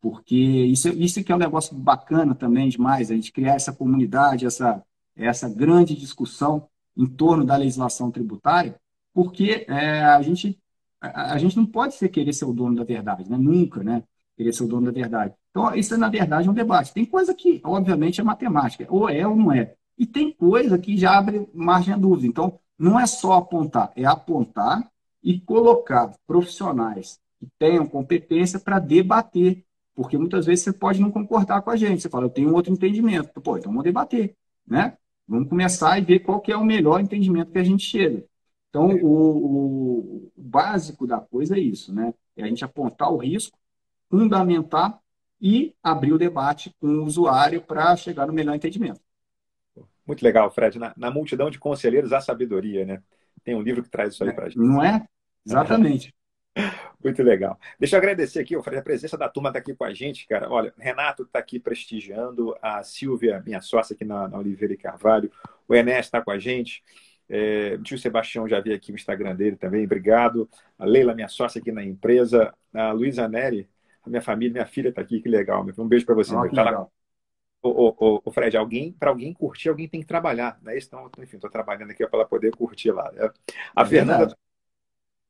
[0.00, 4.46] porque isso, isso que é um negócio bacana também demais, a gente criar essa comunidade,
[4.46, 4.82] essa,
[5.16, 8.78] essa grande discussão em torno da legislação tributária,
[9.12, 10.58] porque é, a, gente,
[11.00, 13.36] a, a gente não pode ser querer ser o dono da verdade, né?
[13.36, 14.02] nunca, né?
[14.36, 15.34] querer ser o dono da verdade.
[15.50, 16.92] Então, isso, na verdade, é um debate.
[16.92, 19.74] Tem coisa que, obviamente, é matemática, ou é ou não é.
[19.98, 22.26] E tem coisa que já abre margem a dúvida.
[22.26, 24.90] Então, não é só apontar, é apontar
[25.22, 29.64] e colocar profissionais que tenham competência para debater.
[29.94, 32.02] Porque muitas vezes você pode não concordar com a gente.
[32.02, 33.40] Você fala, eu tenho um outro entendimento.
[33.40, 34.96] Pô, então vamos debater, né?
[35.26, 38.24] Vamos começar e ver qual que é o melhor entendimento que a gente chega.
[38.68, 42.12] Então, o, o básico da coisa é isso, né?
[42.36, 43.58] É a gente apontar o risco,
[44.10, 45.00] fundamentar
[45.40, 49.00] e abrir o debate com o usuário para chegar no melhor entendimento.
[50.06, 50.78] Muito legal, Fred.
[50.78, 53.02] Na, na, multidão de conselheiros há sabedoria, né?
[53.44, 54.58] Tem um livro que traz isso aí para a gente.
[54.58, 55.04] Não é?
[55.44, 56.14] Exatamente.
[57.02, 57.58] Muito legal.
[57.78, 60.50] Deixa eu agradecer aqui, Fred, a presença da turma está aqui com a gente, cara.
[60.50, 65.30] Olha, Renato está aqui prestigiando, a Silvia, minha sócia aqui na, na Oliveira e Carvalho,
[65.68, 66.82] o Enes está com a gente,
[67.28, 70.48] é, o tio Sebastião já vi aqui o Instagram dele também, obrigado.
[70.78, 73.68] A Leila, minha sócia aqui na empresa, a Luísa Neri,
[74.02, 75.66] a minha família, minha filha está aqui, que legal.
[75.78, 76.34] Um beijo para você.
[76.34, 76.92] Oh, tá legal.
[77.68, 80.76] O, o, Fred, alguém para alguém curtir, alguém tem que trabalhar, né?
[80.78, 83.10] Então, enfim, estou trabalhando aqui para ela poder curtir lá.
[83.12, 83.30] Né?
[83.74, 84.36] A é Fernanda,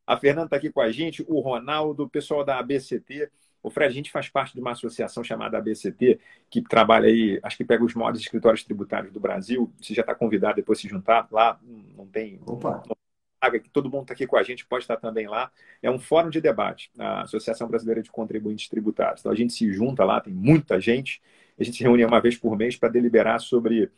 [0.07, 3.31] a Fernanda está aqui com a gente, o Ronaldo, o pessoal da ABCT.
[3.62, 7.57] O Fred, a gente faz parte de uma associação chamada ABCT, que trabalha aí, acho
[7.57, 9.72] que pega os maiores escritórios tributários do Brasil.
[9.81, 11.59] Você já está convidado depois se juntar lá,
[11.96, 12.40] não tem.
[12.46, 12.83] Opa.
[12.87, 12.96] Não,
[13.72, 15.51] todo mundo está aqui com a gente, pode estar também lá.
[15.83, 19.20] É um fórum de debate, a Associação Brasileira de Contribuintes Tributários.
[19.20, 21.20] Então a gente se junta lá, tem muita gente,
[21.59, 23.90] a gente se reúne uma vez por mês para deliberar sobre.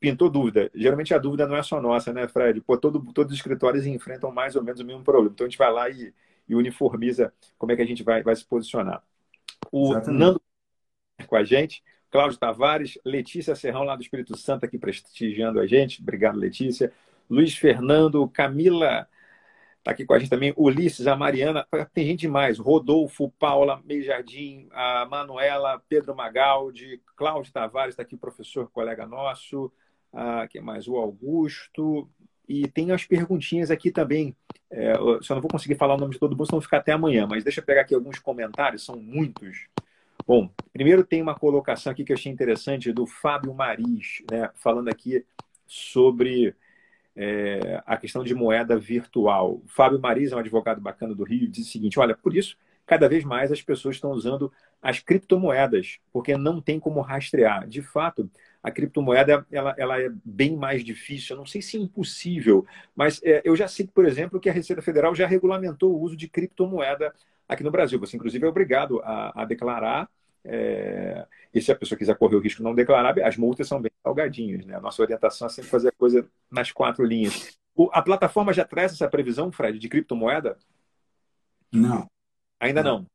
[0.00, 0.70] Pintou dúvida.
[0.74, 2.60] Geralmente a dúvida não é só nossa, né, Fred?
[2.60, 5.30] Pô, todo, todos os escritórios enfrentam mais ou menos o mesmo problema.
[5.32, 6.12] Então a gente vai lá e,
[6.48, 9.02] e uniformiza como é que a gente vai, vai se posicionar.
[9.72, 10.18] O Exatamente.
[10.18, 10.42] Nando
[11.26, 16.02] com a gente, Cláudio Tavares, Letícia Serrão, lá do Espírito Santo, aqui prestigiando a gente.
[16.02, 16.92] Obrigado, Letícia.
[17.30, 19.08] Luiz Fernando, Camila
[19.84, 24.66] Está aqui com a gente também Ulisses, a Mariana, tem gente demais, Rodolfo, Paula, Meijardim,
[24.72, 29.70] a Manuela, Pedro Magaldi, Cláudio Tavares, está aqui, professor, colega nosso,
[30.10, 30.88] ah, que mais?
[30.88, 32.08] O Augusto,
[32.48, 34.34] e tem as perguntinhas aqui também.
[34.70, 37.26] É, só não vou conseguir falar o nome de todo mundo, senão ficar até amanhã,
[37.26, 39.66] mas deixa eu pegar aqui alguns comentários, são muitos.
[40.26, 44.88] Bom, primeiro tem uma colocação aqui que eu achei interessante do Fábio Maris, né, falando
[44.88, 45.26] aqui
[45.66, 46.56] sobre
[47.16, 49.62] é, a questão de moeda virtual.
[49.64, 52.56] O Fábio Maris é um advogado bacana do Rio, diz o seguinte: olha, por isso,
[52.86, 57.66] cada vez mais as pessoas estão usando as criptomoedas, porque não tem como rastrear.
[57.66, 58.30] De fato,
[58.62, 63.20] a criptomoeda ela, ela é bem mais difícil, eu não sei se é impossível, mas
[63.22, 66.28] é, eu já sei, por exemplo, que a Receita Federal já regulamentou o uso de
[66.28, 67.14] criptomoeda
[67.48, 67.98] aqui no Brasil.
[68.00, 70.08] Você, inclusive, é obrigado a, a declarar.
[70.44, 73.80] É, e se a pessoa quiser correr o risco de não declarar, as multas são
[73.80, 74.66] bem salgadinhas.
[74.66, 74.76] Né?
[74.76, 77.58] A nossa orientação é sempre fazer a coisa nas quatro linhas.
[77.74, 80.58] O, a plataforma já traz essa previsão, Fred, de criptomoeda?
[81.72, 82.08] Não.
[82.60, 83.06] Ainda não.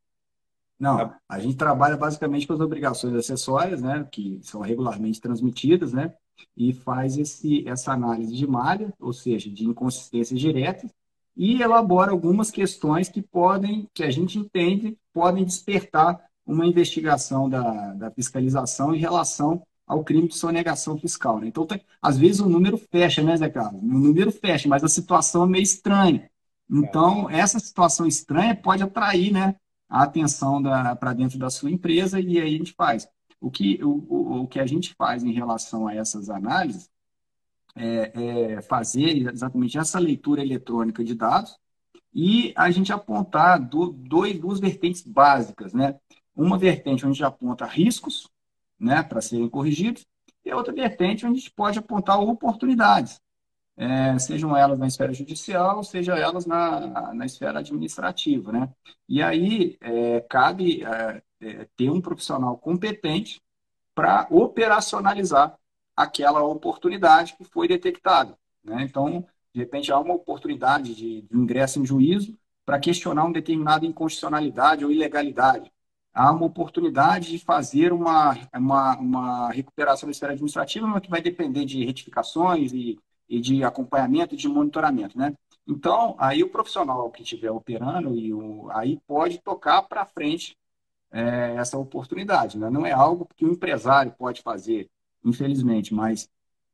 [0.79, 1.19] Não, tá.
[1.27, 6.13] a gente trabalha basicamente com as obrigações acessórias, né, que são regularmente transmitidas, né,
[6.55, 10.89] e faz esse, essa análise de malha, ou seja, de inconsistências diretas,
[11.35, 17.93] e elabora algumas questões que podem, que a gente entende, podem despertar uma investigação da,
[17.93, 21.39] da fiscalização em relação ao crime de sonegação fiscal.
[21.39, 21.47] Né?
[21.47, 23.81] Então, tem, às vezes o número fecha, né, Zé Carlos?
[23.81, 26.29] O número fecha, mas a situação é meio estranha.
[26.69, 29.55] Então, essa situação estranha pode atrair né,
[29.89, 30.61] a atenção
[30.99, 33.07] para dentro da sua empresa e aí a gente faz.
[33.41, 36.89] O que, o, o que a gente faz em relação a essas análises
[37.75, 41.57] é, é fazer exatamente essa leitura eletrônica de dados
[42.13, 45.99] e a gente apontar do, dois, duas vertentes básicas, né?
[46.39, 48.29] Uma vertente onde a gente aponta riscos
[48.79, 50.07] né, para serem corrigidos,
[50.45, 53.19] e outra vertente onde a gente pode apontar oportunidades,
[53.75, 58.53] é, sejam elas na esfera judicial, sejam elas na, na esfera administrativa.
[58.53, 58.69] Né?
[59.07, 63.41] E aí é, cabe é, é ter um profissional competente
[63.93, 65.59] para operacionalizar
[65.93, 68.33] aquela oportunidade que foi detectada.
[68.63, 68.83] Né?
[68.83, 72.33] Então, de repente, há uma oportunidade de, de ingresso em juízo
[72.65, 75.69] para questionar uma determinada inconstitucionalidade ou ilegalidade
[76.19, 81.21] há uma oportunidade de fazer uma, uma, uma recuperação da esfera administrativa, mas que vai
[81.21, 85.33] depender de retificações e, e de acompanhamento e de monitoramento, né?
[85.65, 90.57] Então, aí o profissional que estiver operando, e o, aí pode tocar para frente
[91.09, 92.57] é, essa oportunidade.
[92.57, 92.69] Né?
[92.69, 94.89] Não é algo que o empresário pode fazer,
[95.23, 96.27] infelizmente, mas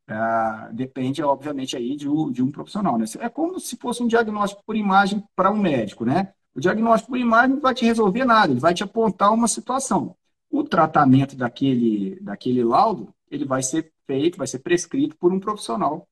[0.08, 2.98] é, depende, obviamente, aí de, de um profissional.
[2.98, 3.06] Né?
[3.20, 6.34] É como se fosse um diagnóstico por imagem para um médico, né?
[6.56, 10.16] O diagnóstico por imagem não vai te resolver nada, ele vai te apontar uma situação.
[10.50, 16.08] O tratamento daquele, daquele laudo, ele vai ser feito, vai ser prescrito por um profissional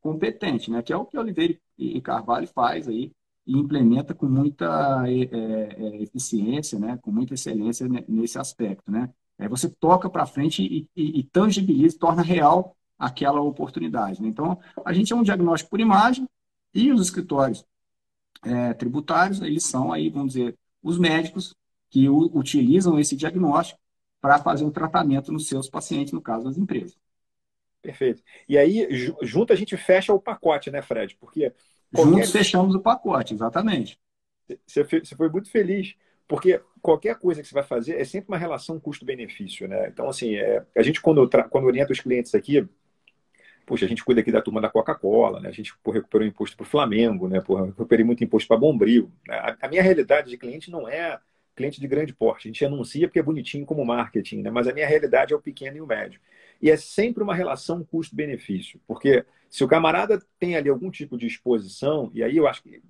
[0.00, 0.82] competente, né?
[0.82, 3.12] Que é o que Oliveira e Carvalho faz aí
[3.46, 6.98] e implementa com muita é, é, eficiência, né?
[7.00, 8.90] com muita excelência nesse aspecto.
[8.90, 9.08] Né?
[9.38, 14.20] Aí você toca para frente e, e, e tangibiliza, torna real aquela oportunidade.
[14.20, 14.28] Né?
[14.28, 16.28] Então, a gente é um diagnóstico por imagem
[16.74, 17.64] e os escritórios
[18.44, 21.54] é, tributários, eles são aí, vamos dizer, os médicos
[21.90, 23.80] que utilizam esse diagnóstico
[24.20, 26.96] para fazer o tratamento nos seus pacientes, no caso das empresas.
[27.80, 28.22] Perfeito.
[28.48, 28.88] E aí,
[29.22, 31.16] junto a gente fecha o pacote, né, Fred?
[31.16, 31.52] Porque.
[31.94, 32.10] Qualquer...
[32.10, 33.98] Juntos fechamos o pacote, exatamente.
[34.66, 34.84] Você
[35.16, 35.94] foi muito feliz,
[36.26, 39.88] porque qualquer coisa que você vai fazer é sempre uma relação custo-benefício, né?
[39.88, 42.68] Então, assim, é, a gente, quando, quando orienta os clientes aqui,
[43.66, 45.48] Poxa, a gente cuida aqui da turma da Coca-Cola, né?
[45.48, 47.40] A gente pô, recuperou imposto para o Flamengo, né?
[47.40, 49.10] Pô, recuperei muito imposto para Bombril.
[49.26, 49.34] Né?
[49.34, 51.18] A, a, minha realidade de cliente não é
[51.56, 52.46] cliente de grande porte.
[52.46, 54.50] A gente anuncia porque é bonitinho como marketing, né?
[54.50, 56.20] Mas a minha realidade é o pequeno e o médio.
[56.62, 61.26] E é sempre uma relação custo-benefício, porque se o camarada tem ali algum tipo de
[61.26, 62.80] exposição, e aí eu acho que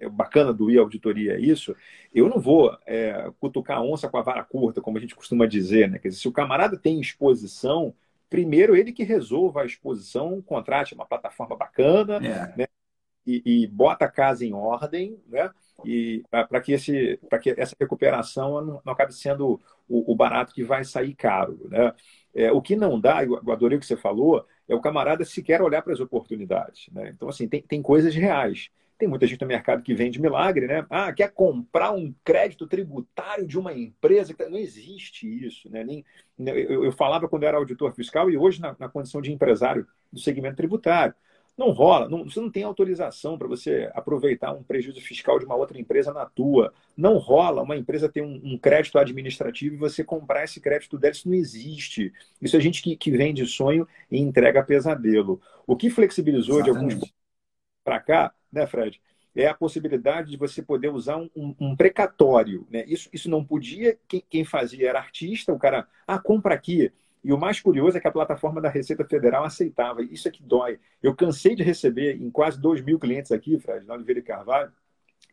[0.00, 1.76] é bacana do ir auditoria isso,
[2.14, 5.46] eu não vou é, cutucar a onça com a vara curta, como a gente costuma
[5.46, 5.98] dizer, né?
[5.98, 7.94] Quer dizer, se o camarada tem exposição,
[8.32, 12.56] primeiro ele que resolva a exposição, contrate uma plataforma bacana, é.
[12.56, 12.66] né?
[13.26, 15.50] E, e, bota a casa em ordem, né?
[15.84, 20.54] E para que esse, para que essa recuperação não, não acabe sendo o, o, barato
[20.54, 21.92] que vai sair caro, né?
[22.34, 25.60] É, o que não dá, eu adorei o que você falou, é o camarada sequer
[25.60, 27.10] olhar para as oportunidades, né?
[27.14, 28.70] Então assim tem, tem coisas reais.
[28.98, 30.86] Tem muita gente no mercado que vende milagre, né?
[30.88, 34.34] Ah, quer comprar um crédito tributário de uma empresa?
[34.48, 35.82] Não existe isso, né?
[35.82, 36.04] Nem,
[36.38, 40.20] eu, eu falava quando era auditor fiscal e hoje na, na condição de empresário do
[40.20, 41.14] segmento tributário.
[41.56, 45.54] Não rola, não, você não tem autorização para você aproveitar um prejuízo fiscal de uma
[45.54, 46.72] outra empresa na tua.
[46.96, 51.12] Não rola uma empresa ter um, um crédito administrativo e você comprar esse crédito dela.
[51.12, 52.12] Isso não existe.
[52.40, 55.42] Isso é gente que, que vende sonho e entrega pesadelo.
[55.66, 56.88] O que flexibilizou Exatamente.
[56.88, 57.12] de alguns
[57.84, 59.00] para cá né, Fred?
[59.34, 62.66] É a possibilidade de você poder usar um, um, precatório.
[62.70, 62.84] Né?
[62.86, 66.92] Isso, isso não podia, quem, quem fazia era artista, o cara, ah, compra aqui.
[67.24, 70.02] E o mais curioso é que a plataforma da Receita Federal aceitava.
[70.02, 70.78] Isso é que dói.
[71.02, 74.72] Eu cansei de receber em quase 2 mil clientes aqui, Fred, na Oliveira e Carvalho,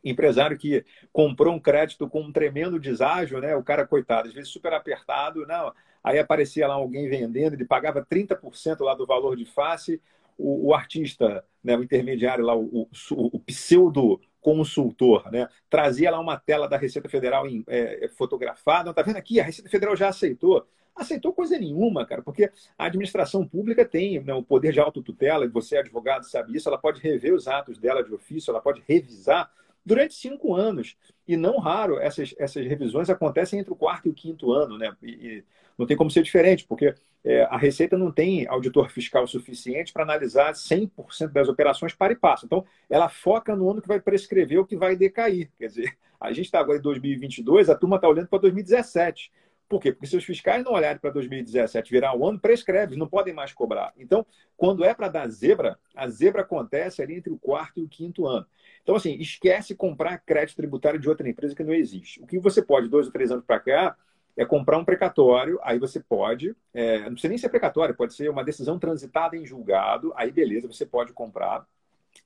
[0.04, 3.54] empresário que comprou um crédito com um tremendo deságio, né?
[3.56, 5.74] O cara, coitado, às vezes super apertado, não.
[6.02, 10.02] Aí aparecia lá alguém vendendo, ele pagava 30% lá do valor de face,
[10.40, 15.48] o, o artista, né, o intermediário lá, o, o, o pseudo consultor, né?
[15.70, 18.94] Trazia lá uma tela da Receita Federal em, é, fotografada.
[18.94, 19.40] Tá vendo aqui?
[19.40, 20.66] A Receita Federal já aceitou.
[20.96, 25.50] Aceitou coisa nenhuma, cara, porque a administração pública tem né, o poder de autotutela, e
[25.50, 26.68] você, advogado, sabe isso.
[26.68, 29.50] Ela pode rever os atos dela de ofício, ela pode revisar
[29.86, 30.96] durante cinco anos.
[31.28, 34.96] E não raro essas, essas revisões acontecem entre o quarto e o quinto ano, né?
[35.02, 35.44] E, e
[35.78, 40.04] não tem como ser diferente, porque é, a Receita não tem auditor fiscal suficiente para
[40.04, 42.46] analisar 100% das operações para e passo.
[42.46, 45.50] Então, ela foca no ano que vai prescrever o que vai decair.
[45.58, 49.32] Quer dizer, a gente está agora em 2022, a turma está olhando para 2017.
[49.70, 49.92] Por quê?
[49.92, 53.54] Porque se os fiscais não olharem para 2017 virar o ano, prescreve, não podem mais
[53.54, 53.94] cobrar.
[53.96, 54.26] Então,
[54.58, 58.26] quando é para dar zebra, a zebra acontece ali entre o quarto e o quinto
[58.26, 58.48] ano.
[58.82, 62.20] Então, assim, esquece comprar crédito tributário de outra empresa que não existe.
[62.20, 63.96] O que você pode, dois ou três anos para cá,
[64.36, 68.30] é comprar um precatório, aí você pode, é, não precisa nem ser precatório, pode ser
[68.30, 71.68] uma decisão transitada em julgado, aí beleza, você pode comprar.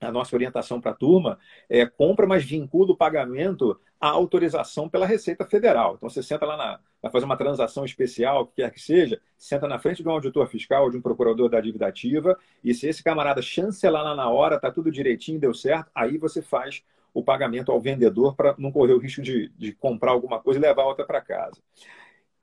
[0.01, 5.05] A nossa orientação para a turma é compra, mas vincula o pagamento à autorização pela
[5.05, 5.95] Receita Federal.
[5.95, 9.21] Então você senta lá na, vai fazer uma transação especial, o que quer que seja,
[9.37, 12.87] senta na frente de um auditor fiscal de um procurador da dívida ativa, e se
[12.87, 17.23] esse camarada chancelar lá na hora, tá tudo direitinho, deu certo, aí você faz o
[17.23, 20.83] pagamento ao vendedor para não correr o risco de, de comprar alguma coisa e levar
[20.83, 21.61] outra para casa.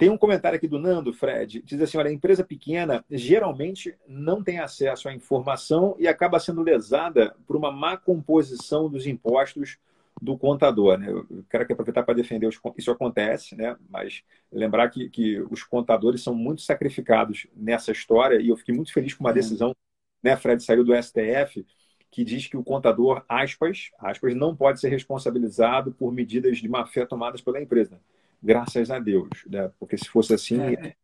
[0.01, 4.43] Tem um comentário aqui do Nando, Fred, diz assim: olha, a empresa pequena geralmente não
[4.43, 9.77] tem acesso à informação e acaba sendo lesada por uma má composição dos impostos
[10.19, 10.97] do contador.
[10.97, 11.11] Né?
[11.11, 13.77] Eu quero aqui aproveitar para defender os, isso acontece, né?
[13.91, 18.95] mas lembrar que, que os contadores são muito sacrificados nessa história e eu fiquei muito
[18.95, 19.77] feliz com uma decisão,
[20.23, 21.67] né, Fred, saiu do STF,
[22.11, 26.87] que diz que o contador, aspas, aspas, não pode ser responsabilizado por medidas de má
[26.87, 28.01] fé tomadas pela empresa
[28.43, 29.71] graças a Deus, né?
[29.79, 30.61] Porque se fosse assim.
[30.61, 30.97] É, é.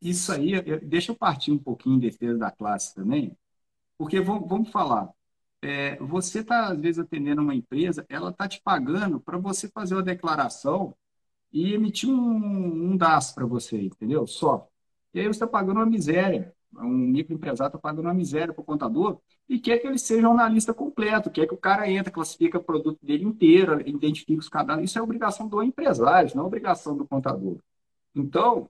[0.00, 3.36] isso aí, deixa eu partir um pouquinho em defesa da classe também,
[3.98, 5.10] porque vamos, vamos falar.
[5.62, 9.94] É, você está, às vezes, atendendo uma empresa, ela está te pagando para você fazer
[9.94, 10.96] uma declaração
[11.52, 14.26] e emitir um, um DAS para você, entendeu?
[14.26, 14.68] Só.
[15.12, 18.64] E aí você está pagando uma miséria um microempresário está pagando uma miséria para o
[18.64, 19.18] contador
[19.48, 22.64] e quer que ele seja um analista completo, quer que o cara entre, classifica o
[22.64, 24.90] produto dele inteiro, identifique os cadastros.
[24.90, 27.58] Isso é obrigação do empresário, não é obrigação do contador.
[28.14, 28.68] Então,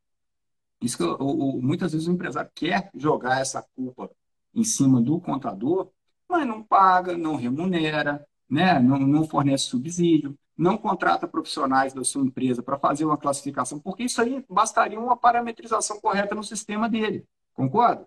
[0.80, 4.10] isso que, o, o, muitas vezes o empresário quer jogar essa culpa
[4.54, 5.90] em cima do contador,
[6.28, 8.78] mas não paga, não remunera, né?
[8.80, 14.04] não, não fornece subsídio, não contrata profissionais da sua empresa para fazer uma classificação, porque
[14.04, 18.06] isso aí bastaria uma parametrização correta no sistema dele, concorda?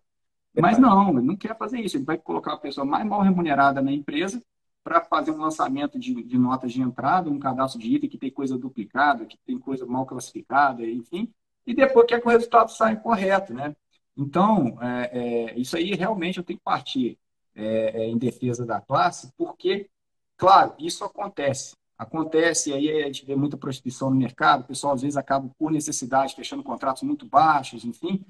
[0.55, 1.97] Mas não, ele não quer fazer isso.
[1.97, 4.41] Ele vai colocar a pessoa mais mal remunerada na empresa
[4.83, 8.29] para fazer um lançamento de, de, notas de entrada, um cadastro de item que tem
[8.29, 11.33] coisa duplicada, que tem coisa mal classificada, enfim,
[11.65, 13.73] e depois quer que o resultado saia correto, né?
[14.15, 17.17] Então, é, é, isso aí realmente eu tenho que partir
[17.55, 19.89] é, é em defesa da classe, porque,
[20.35, 21.75] claro, isso acontece.
[21.97, 25.49] Acontece, e aí a gente vê muita prostituição no mercado, o pessoal às vezes acaba,
[25.57, 28.23] por necessidade, fechando contratos muito baixos, enfim.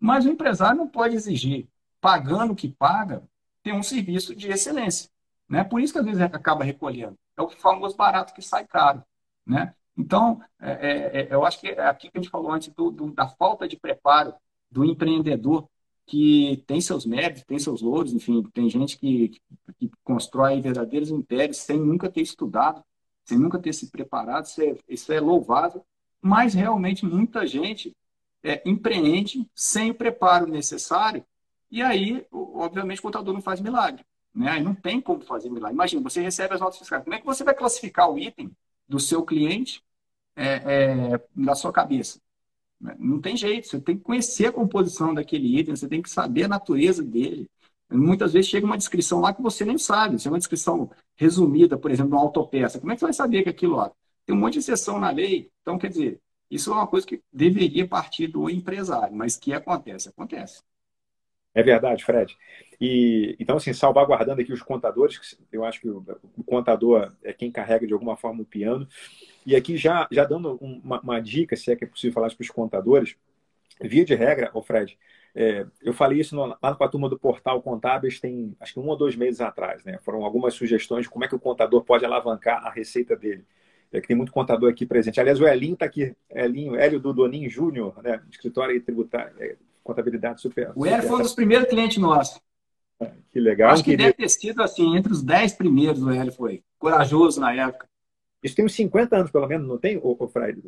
[0.00, 1.68] Mas o empresário não pode exigir,
[2.00, 3.22] pagando o que paga,
[3.62, 5.10] ter um serviço de excelência.
[5.48, 5.62] Né?
[5.62, 7.18] Por isso que às vezes acaba recolhendo.
[7.36, 9.04] É o famoso barato que sai caro.
[9.46, 9.74] Né?
[9.96, 12.90] Então, é, é, é, eu acho que é aqui que a gente falou antes do,
[12.90, 14.32] do, da falta de preparo
[14.70, 15.68] do empreendedor
[16.06, 19.40] que tem seus méritos, tem seus louros, enfim, tem gente que, que,
[19.78, 22.82] que constrói verdadeiros impérios sem nunca ter estudado,
[23.24, 25.84] sem nunca ter se preparado, isso é, isso é louvável,
[26.20, 27.94] mas realmente muita gente
[28.42, 31.24] é, empreende sem o preparo necessário
[31.70, 34.04] e aí, obviamente, o contador não faz milagre.
[34.34, 34.50] Né?
[34.50, 35.74] Aí não tem como fazer milagre.
[35.74, 37.04] Imagina, você recebe as notas fiscais.
[37.04, 38.50] Como é que você vai classificar o item
[38.88, 39.82] do seu cliente
[40.34, 42.20] é, é, na sua cabeça?
[42.98, 43.68] Não tem jeito.
[43.68, 47.48] Você tem que conhecer a composição daquele item, você tem que saber a natureza dele.
[47.92, 50.18] Muitas vezes chega uma descrição lá que você nem sabe.
[50.18, 53.42] Se é uma descrição resumida, por exemplo, uma autopeça, como é que você vai saber
[53.42, 53.92] que aquilo lá?
[54.24, 55.50] Tem um monte de exceção na lei.
[55.60, 56.20] Então, quer dizer,
[56.50, 60.08] isso é uma coisa que deveria partir do empresário, mas que acontece?
[60.08, 60.62] Acontece.
[61.52, 62.36] É verdade, Fred.
[62.80, 66.04] E então, assim, salvaguardando aqui os contadores, eu acho que o,
[66.36, 68.86] o contador é quem carrega de alguma forma o piano.
[69.44, 72.42] E aqui já, já dando uma, uma dica, se é que é possível falar para
[72.42, 73.16] os contadores,
[73.80, 74.96] via de regra, o Fred,
[75.34, 78.80] é, eu falei isso no, lá com a turma do Portal Contábeis tem acho que
[78.80, 79.98] um ou dois meses atrás, né?
[80.02, 83.44] Foram algumas sugestões de como é que o contador pode alavancar a receita dele.
[83.92, 85.20] É que tem muito contador aqui presente.
[85.20, 88.22] Aliás, o Elinho está aqui, Elinho, Hélio do Doninho Júnior, né?
[88.30, 90.70] Escritório tributário, é, contabilidade super.
[90.76, 92.40] O Hélio foi um dos primeiros clientes nossos.
[93.00, 93.72] É, que legal.
[93.72, 96.62] Acho que deve ter sido assim, entre os dez primeiros o Hélio foi.
[96.78, 97.88] Corajoso na época.
[98.42, 100.62] Isso tem uns 50 anos, pelo menos, não tem, o, o Fred?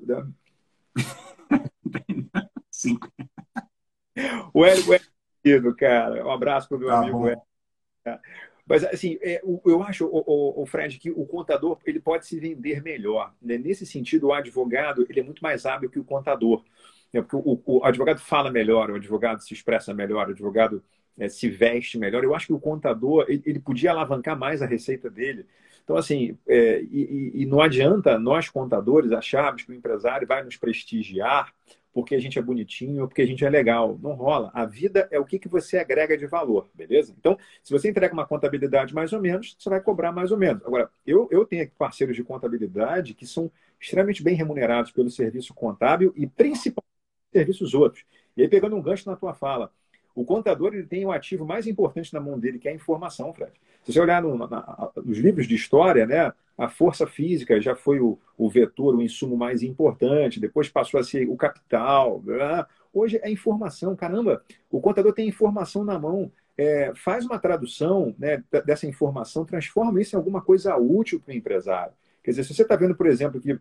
[2.70, 3.08] Cinco.
[4.52, 4.94] O Hélio, o
[5.44, 6.26] Hélio, cara.
[6.26, 7.42] Um abraço para o meu tá amigo Hélio.
[8.66, 12.82] Mas, assim, é, eu acho, o, o, Fred, que o contador ele pode se vender
[12.82, 13.34] melhor.
[13.42, 13.58] Né?
[13.58, 16.64] Nesse sentido, o advogado ele é muito mais hábil que o contador.
[17.12, 17.20] Né?
[17.20, 20.82] Porque o, o, advogado fala melhor, o advogado se expressa melhor, o advogado
[21.18, 22.22] é, se veste melhor.
[22.22, 25.44] Eu acho que o contador ele, ele podia alavancar mais a receita dele.
[25.84, 30.56] Então, assim, é, e, e, não adianta nós, contadores, acharmos que o empresário vai nos
[30.56, 31.52] prestigiar
[31.92, 33.98] porque a gente é bonitinho porque a gente é legal.
[34.02, 34.50] Não rola.
[34.54, 37.14] A vida é o que, que você agrega de valor, beleza?
[37.18, 40.64] Então, se você entrega uma contabilidade mais ou menos, você vai cobrar mais ou menos.
[40.64, 46.12] Agora, eu, eu tenho parceiros de contabilidade que são extremamente bem remunerados pelo serviço contábil
[46.16, 46.88] e principalmente
[47.32, 48.04] serviços outros.
[48.36, 49.72] E aí, pegando um gancho na tua fala,
[50.14, 53.32] o contador ele tem o ativo mais importante na mão dele, que é a informação,
[53.32, 53.52] Fred.
[53.84, 58.00] Se você olhar no, na, nos livros de história, né, a força física já foi
[58.00, 62.20] o, o vetor, o insumo mais importante, depois passou a ser o capital.
[62.20, 62.66] Blá.
[62.92, 63.96] Hoje é informação.
[63.96, 66.30] Caramba, o contador tem informação na mão.
[66.56, 71.36] É, faz uma tradução né, dessa informação, transforma isso em alguma coisa útil para o
[71.36, 71.94] empresário.
[72.22, 73.58] Quer dizer, se você está vendo, por exemplo, que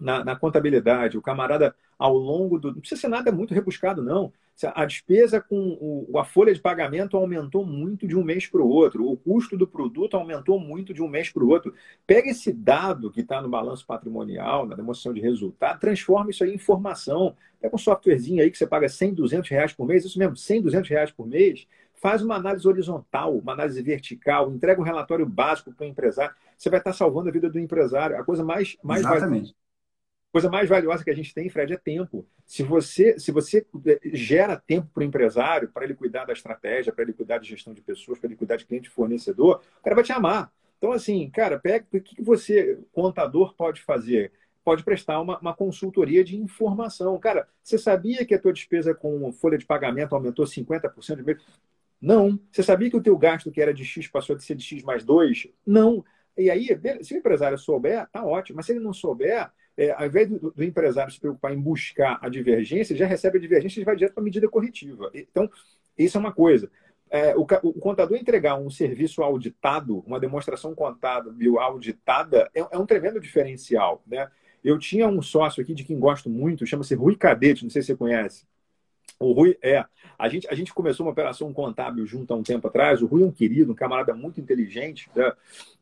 [0.00, 2.72] na, na, contabilidade, o camarada, ao longo do.
[2.72, 4.32] Não precisa ser nada muito rebuscado, não.
[4.74, 8.68] A despesa com o, a folha de pagamento aumentou muito de um mês para o
[8.68, 11.72] outro, o custo do produto aumentou muito de um mês para o outro.
[12.04, 16.50] Pega esse dado que está no balanço patrimonial, na demonstração de resultado, transforma isso aí
[16.50, 17.36] em informação.
[17.60, 20.62] Pega um softwarezinho aí que você paga 100, 200 reais por mês, isso mesmo, 100,
[20.62, 25.72] 200 reais por mês, faz uma análise horizontal, uma análise vertical, entrega um relatório básico
[25.72, 26.34] para o empresário.
[26.56, 28.16] Você vai estar salvando a vida do empresário.
[28.18, 29.54] A coisa mais, mais Exatamente
[30.32, 32.26] coisa mais valiosa que a gente tem, Fred, é tempo.
[32.46, 36.92] Se você, se você eh, gera tempo para o empresário, para ele cuidar da estratégia,
[36.92, 39.94] para ele cuidar de gestão de pessoas, para ele cuidar de cliente fornecedor, o cara
[39.94, 40.52] vai te amar.
[40.76, 44.32] Então, assim, cara, pega o que você, contador, pode fazer?
[44.64, 47.18] Pode prestar uma, uma consultoria de informação.
[47.18, 51.38] Cara, você sabia que a tua despesa com folha de pagamento aumentou 50% de mês?
[52.00, 52.38] Não.
[52.52, 54.82] Você sabia que o teu gasto, que era de X, passou a ser de X
[54.84, 55.48] mais 2?
[55.66, 56.04] Não.
[56.36, 56.68] E aí,
[57.02, 58.56] se o empresário souber, tá ótimo.
[58.56, 62.18] Mas se ele não souber, é, ao invés do, do, empresário se preocupar em buscar
[62.20, 65.08] a divergência, já recebe a divergência e vai direto para a medida corretiva.
[65.14, 65.48] Então,
[65.96, 66.68] isso é uma coisa.
[67.08, 72.84] É, o, o, contador entregar um serviço auditado, uma demonstração contábil auditada, é, é, um
[72.84, 74.02] tremendo diferencial.
[74.04, 74.28] Né?
[74.64, 77.86] Eu tinha um sócio aqui de quem gosto muito, chama-se Rui Cadete, não sei se
[77.86, 78.44] você conhece.
[79.20, 79.84] O Rui é.
[80.16, 83.02] A gente, a gente começou uma operação contábil junto há um tempo atrás.
[83.02, 85.10] O Rui é um querido, um camarada muito inteligente.
[85.14, 85.32] Né?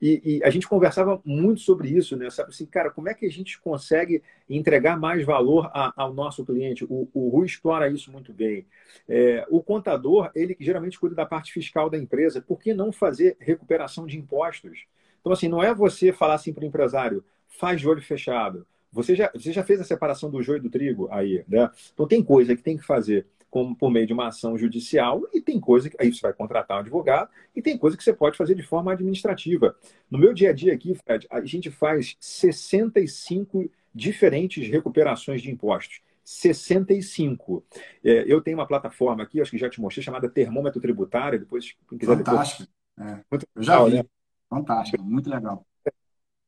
[0.00, 2.30] E, e, a gente conversava muito sobre isso, né?
[2.30, 6.44] Sabe assim, cara, como é que a gente consegue entregar mais valor a, ao nosso
[6.44, 6.84] cliente?
[6.84, 8.66] O, o Rui explora isso muito bem.
[9.08, 12.40] É, o contador, ele geralmente cuida da parte fiscal da empresa.
[12.40, 14.86] Por que não fazer recuperação de impostos?
[15.20, 19.14] Então, assim, não é você falar assim para o empresário, faz de olho fechado você
[19.14, 21.70] já, você já fez a separação do joio do trigo aí, né?
[21.92, 25.40] Então tem coisa que tem que fazer como por meio de uma ação judicial e
[25.40, 28.36] tem coisa que aí você vai contratar um advogado e tem coisa que você pode
[28.36, 29.76] fazer de forma administrativa.
[30.10, 36.00] No meu dia a dia aqui, Fred, a gente faz 65 diferentes recuperações de impostos.
[36.22, 37.64] 65.
[38.04, 41.38] É, eu tenho uma plataforma aqui, acho que já te mostrei, chamada Termômetro Tributário.
[41.38, 42.68] Depois, quem quiser Fantástico.
[42.96, 43.18] Depois...
[43.18, 43.24] É.
[43.30, 43.94] Muito eu já vi.
[43.94, 44.04] Né?
[44.50, 45.64] Fantástico, muito legal.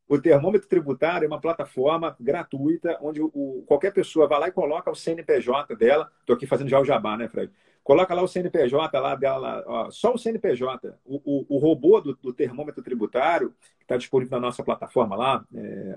[0.09, 4.90] O termômetro tributário é uma plataforma gratuita onde o, qualquer pessoa vai lá e coloca
[4.90, 6.11] o CNPJ dela.
[6.20, 7.52] Estou aqui fazendo já o jabá, né, Fred?
[7.84, 10.94] Coloca lá o CNPJ lá dela, ó, só o CNPJ.
[11.04, 15.96] O, o, robô do, do, termômetro tributário, que está disponível na nossa plataforma lá, é,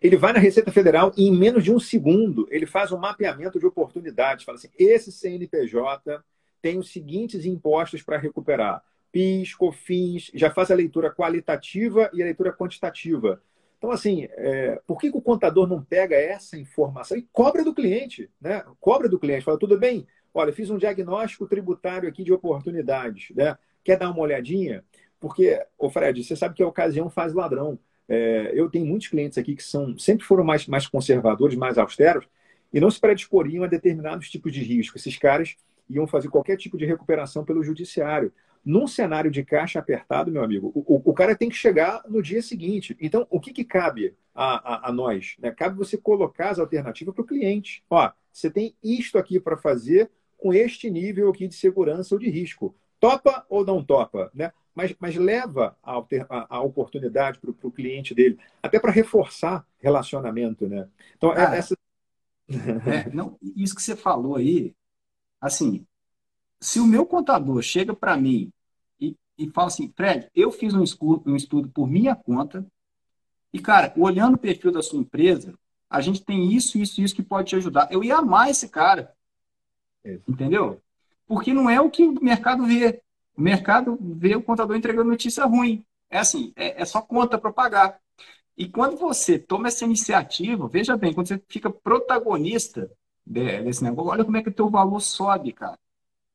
[0.00, 3.58] ele vai na Receita Federal e em menos de um segundo ele faz um mapeamento
[3.58, 4.44] de oportunidades.
[4.44, 6.22] Fala assim: esse CNPJ
[6.60, 8.82] tem os seguintes impostos para recuperar
[9.12, 13.40] PIS, COFINS, já faz a leitura qualitativa e a leitura quantitativa.
[13.78, 17.74] Então, assim, é, por que, que, o contador não pega essa informação e cobra do
[17.74, 18.30] cliente?
[18.40, 18.64] Né?
[18.80, 23.58] Cobra do cliente, fala, tudo bem, olha, fiz um diagnóstico tributário aqui de oportunidades, né?
[23.84, 24.84] quer dar uma olhadinha?
[25.20, 27.78] Porque, ô Fred, você sabe que a ocasião faz ladrão.
[28.08, 32.26] É, eu tenho muitos clientes aqui que são sempre foram mais, mais conservadores, mais austeros,
[32.72, 34.96] e não se predisporiam a determinados tipos de risco.
[34.96, 35.56] Esses caras
[35.88, 38.32] iam fazer qualquer tipo de recuperação pelo judiciário.
[38.64, 42.40] Num cenário de caixa apertado, meu amigo, o, o cara tem que chegar no dia
[42.40, 42.96] seguinte.
[43.00, 45.34] Então, o que, que cabe a, a, a nós?
[45.38, 45.50] Né?
[45.50, 47.84] Cabe você colocar as alternativas para o cliente.
[47.90, 52.30] Ó, você tem isto aqui para fazer com este nível aqui de segurança ou de
[52.30, 52.74] risco.
[53.00, 54.30] Topa ou não topa?
[54.32, 54.52] Né?
[54.74, 60.68] Mas, mas leva a, a, a oportunidade para o cliente dele, até para reforçar relacionamento.
[60.68, 60.88] Né?
[61.16, 61.76] Então, é, essa.
[62.48, 64.74] É, não, isso que você falou aí,
[65.40, 65.86] assim,
[66.62, 68.52] se o meu contador chega para mim
[69.00, 72.64] e, e fala assim, Fred, eu fiz um estudo, um estudo por minha conta
[73.52, 75.54] e, cara, olhando o perfil da sua empresa,
[75.90, 77.88] a gente tem isso, isso, isso que pode te ajudar.
[77.90, 79.12] Eu ia amar esse cara.
[80.04, 80.20] É.
[80.26, 80.80] Entendeu?
[81.26, 83.02] Porque não é o que o mercado vê.
[83.36, 85.84] O mercado vê o contador entregando notícia ruim.
[86.08, 88.00] É assim, é, é só conta para pagar.
[88.56, 92.90] E quando você toma essa iniciativa, veja bem, quando você fica protagonista
[93.26, 95.78] desse negócio, olha como é que o teu valor sobe, cara.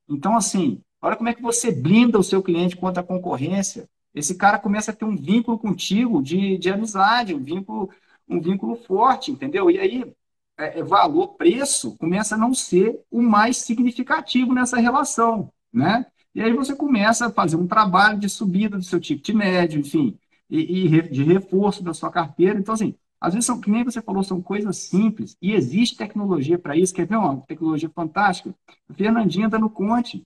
[0.08, 3.88] Então, assim, olha como é que você blinda o seu cliente contra a concorrência.
[4.14, 7.90] Esse cara começa a ter um vínculo contigo de, de amizade, um vínculo,
[8.28, 9.70] um vínculo forte, entendeu?
[9.70, 10.14] E aí,
[10.58, 16.06] é, é, valor, preço, começa a não ser o mais significativo nessa relação, né?
[16.34, 20.18] E aí você começa a fazer um trabalho de subida do seu ticket médio, enfim,
[20.50, 22.58] e, e de reforço da sua carteira.
[22.58, 26.58] Então, assim, às vezes, são, que nem você falou, são coisas simples e existe tecnologia
[26.58, 26.94] para isso.
[26.94, 28.54] Quer ver uma tecnologia fantástica?
[28.94, 30.24] Fernandinha está no Conte.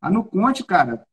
[0.00, 1.06] A no Conte, cara,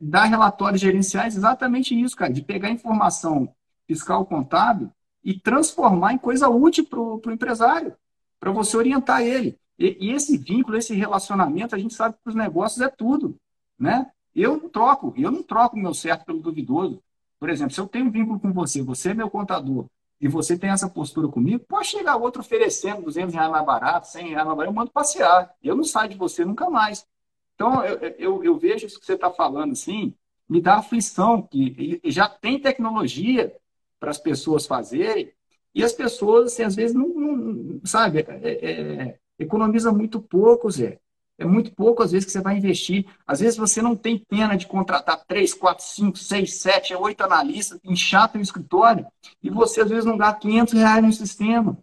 [0.00, 3.52] dá relatórios gerenciais exatamente isso, cara, de pegar informação
[3.86, 4.90] fiscal contábil
[5.24, 7.96] e transformar em coisa útil para o empresário,
[8.38, 9.58] para você orientar ele.
[9.78, 13.36] E, e, esse vínculo, esse relacionamento, a gente sabe que para os negócios é tudo,
[13.78, 14.10] né?
[14.34, 17.02] Eu não troco, eu não troco o meu certo pelo duvidoso.
[17.40, 19.86] Por exemplo, se eu tenho um vínculo com você, você é meu contador,
[20.20, 24.28] e você tem essa postura comigo, pode chegar outro oferecendo 200 reais mais barato, 100
[24.30, 25.54] reais mais barato, eu mando passear.
[25.62, 27.06] Eu não saio de você nunca mais.
[27.54, 30.14] Então, eu, eu, eu vejo isso que você está falando, assim,
[30.48, 33.54] me dá aflição, que já tem tecnologia
[33.98, 35.32] para as pessoas fazerem,
[35.74, 40.70] e as pessoas, assim, às vezes, não, não sabe, é, é, é economiza muito pouco,
[40.70, 40.98] Zé.
[41.38, 43.06] É muito pouco, às vezes, que você vai investir.
[43.26, 47.78] Às vezes você não tem pena de contratar 3, 4, 5, 6, 7, 8 analistas,
[47.84, 49.06] inchar o escritório,
[49.42, 51.78] e você, às vezes, não dá 500 reais no sistema,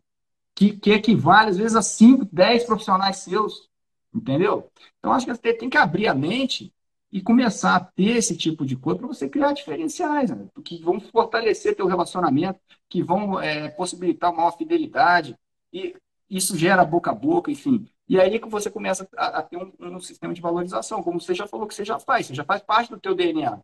[0.55, 3.69] que, que equivale, às vezes, a 5, 10 profissionais seus.
[4.13, 4.69] Entendeu?
[4.99, 6.71] Então, acho que você tem que abrir a mente
[7.11, 10.47] e começar a ter esse tipo de coisa para você criar diferenciais, né?
[10.65, 15.37] que vão fortalecer teu relacionamento, que vão é, possibilitar maior fidelidade,
[15.71, 15.95] e
[16.27, 17.87] isso gera boca a boca, enfim.
[18.13, 21.33] E aí que você começa a, a ter um, um, sistema de valorização, como você
[21.33, 23.59] já falou que você já faz, você já faz parte do teu DNA.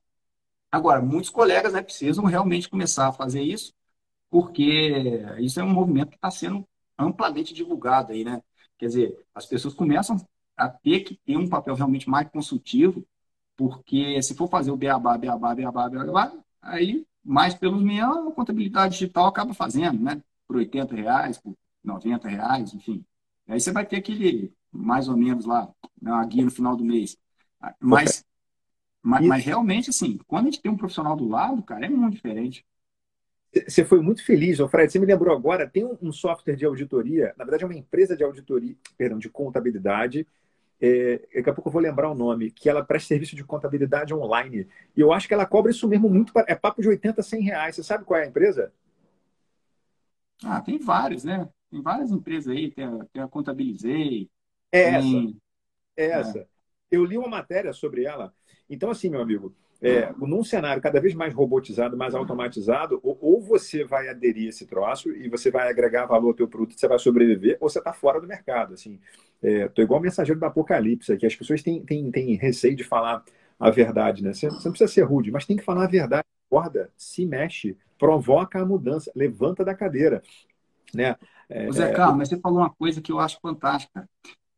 [0.72, 3.72] Agora, muitos colegas né, precisam realmente começar a fazer isso,
[4.28, 8.42] porque isso é um movimento que está sendo amplamente divulgado aí, né?
[8.80, 10.18] Quer dizer, as pessoas começam
[10.58, 13.06] a ter que ter um papel realmente mais consultivo,
[13.56, 18.94] porque se for fazer o beabá, beabá, beabá, beabá, aí mais pelos meios a contabilidade
[18.94, 20.24] digital acaba fazendo, né?
[20.48, 23.06] Por 80 reais, por 90 reais, enfim.
[23.50, 25.68] Aí você vai ter aquele, mais ou menos lá,
[26.00, 27.18] né, a guia no final do mês.
[27.80, 28.24] Mas,
[29.02, 32.14] mas, mas, realmente, assim, quando a gente tem um profissional do lado, cara, é muito
[32.14, 32.66] diferente.
[33.68, 34.92] Você foi muito feliz, Fred.
[34.92, 38.24] Você me lembrou agora, tem um software de auditoria, na verdade é uma empresa de
[38.24, 40.28] auditoria, perdão, de contabilidade.
[40.80, 44.14] É, daqui a pouco eu vou lembrar o nome, que ela presta serviço de contabilidade
[44.14, 44.68] online.
[44.96, 46.32] E eu acho que ela cobra isso mesmo muito.
[46.48, 47.76] É papo de 80, 100 reais.
[47.76, 48.72] Você sabe qual é a empresa?
[50.46, 51.50] Ah, tem vários, né?
[51.70, 54.30] Tem várias empresas aí, tem a, tem a Contabilizei.
[54.72, 55.34] É essa.
[55.96, 56.40] É essa.
[56.40, 56.48] É.
[56.92, 58.34] Eu li uma matéria sobre ela.
[58.70, 63.42] Então, assim, meu amigo, é, num cenário cada vez mais robotizado, mais automatizado, ou, ou,
[63.42, 66.88] você vai aderir a esse troço e você vai agregar valor ao teu produto, você
[66.88, 68.74] vai sobreviver, ou você está fora do mercado.
[68.74, 69.00] Assim,
[69.42, 71.26] Estou é, igual mensageiro do apocalipse aqui.
[71.26, 73.24] As pessoas têm, têm, têm receio de falar
[73.58, 74.34] a verdade, né?
[74.34, 76.26] Você, você não precisa ser rude, mas tem que falar a verdade.
[76.48, 80.22] Acorda, se mexe, provoca a mudança, levanta da cadeira.
[80.94, 81.16] Né?
[81.50, 84.08] É, Zé Carlos, mas você falou uma coisa que eu acho fantástica.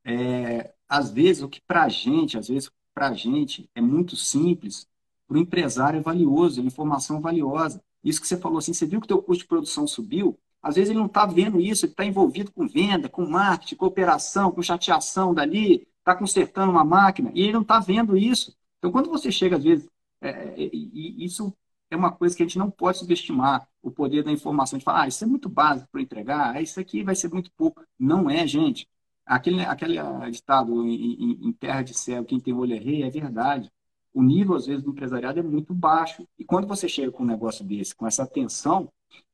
[0.04, 4.16] É, às vezes, o que para a gente, às vezes, para a gente é muito
[4.16, 4.86] simples,
[5.28, 7.82] para o empresário é valioso, é informação valiosa.
[8.04, 10.38] Isso que você falou assim, você viu que o teu custo de produção subiu?
[10.62, 13.86] Às vezes ele não está vendo isso, ele está envolvido com venda, com marketing, com
[13.86, 18.56] operação, com chateação dali, está consertando uma máquina, e ele não está vendo isso.
[18.78, 19.88] Então, quando você chega, às vezes,
[20.20, 21.54] é, é, isso
[21.92, 25.04] é uma coisa que a gente não pode subestimar, o poder da informação, de falar,
[25.04, 27.84] ah, isso é muito básico para entregar, ah, isso aqui vai ser muito pouco.
[28.00, 28.88] Não é, gente.
[29.26, 33.10] Aquele, aquele estado em, em, em terra de céu, quem tem olho é rei, é
[33.10, 33.72] verdade
[34.14, 36.28] o nível, às vezes, do empresariado é muito baixo.
[36.38, 38.92] E quando você chega com um negócio desse, com essa atenção,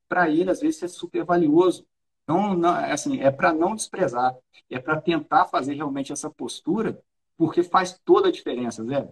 [0.08, 1.86] para ele, às vezes, é super valioso.
[2.24, 4.36] Então, não, assim, é para não desprezar,
[4.70, 7.02] é para tentar fazer realmente essa postura,
[7.38, 9.08] porque faz toda a diferença, Zé.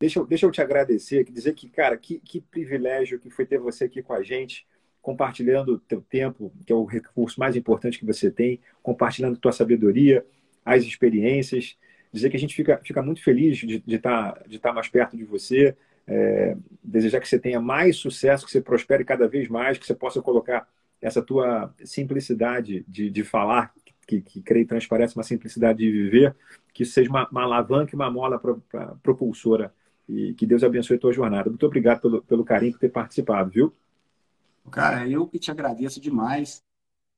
[0.00, 3.58] Deixa eu, deixa eu te agradecer, dizer que, cara, que, que privilégio que foi ter
[3.58, 4.66] você aqui com a gente,
[5.00, 9.52] compartilhando o teu tempo, que é o recurso mais importante que você tem, compartilhando tua
[9.52, 10.24] sabedoria,
[10.64, 11.76] as experiências
[12.14, 15.16] dizer que a gente fica, fica muito feliz de estar de, de tá mais perto
[15.16, 15.76] de você,
[16.06, 19.94] é, desejar que você tenha mais sucesso, que você prospere cada vez mais, que você
[19.94, 20.68] possa colocar
[21.02, 23.74] essa tua simplicidade de, de falar,
[24.06, 26.36] que, que creio transparece uma simplicidade de viver,
[26.72, 29.74] que isso seja uma, uma alavanca e uma mola pro, pra, propulsora.
[30.08, 31.48] E que Deus abençoe a tua jornada.
[31.48, 33.72] Muito obrigado pelo, pelo carinho por ter participado, viu?
[34.70, 36.62] Cara, eu que te agradeço demais.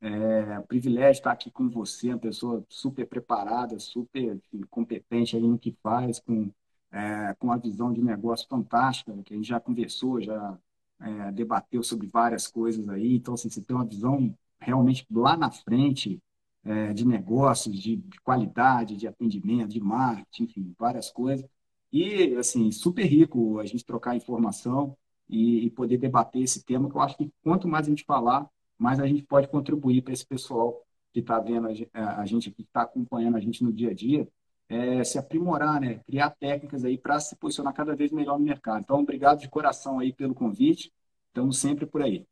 [0.01, 4.39] É um privilégio estar aqui com você, uma pessoa super preparada, super
[4.71, 6.51] competente no que faz, com,
[6.93, 10.59] é, com uma visão de negócio fantástica, que a gente já conversou, já
[11.01, 13.17] é, debateu sobre várias coisas aí.
[13.17, 16.21] Então, assim, você tem uma visão realmente lá na frente
[16.65, 21.49] é, de negócios, de, de, qualidade, de atendimento, de marketing, enfim, várias coisas.
[21.93, 24.97] E, assim, super rico a gente trocar informação
[25.29, 28.49] e, e poder debater esse tema, que eu acho que quanto mais a gente falar,
[28.79, 30.83] mas a gente pode contribuir para esse pessoal
[31.13, 34.29] que está vendo a gente aqui, que está acompanhando a gente no dia a dia,
[34.69, 36.01] é, se aprimorar, né?
[36.07, 38.83] criar técnicas aí para se posicionar cada vez melhor no mercado.
[38.83, 40.93] Então, obrigado de coração aí pelo convite.
[41.29, 42.27] Estamos sempre por aí.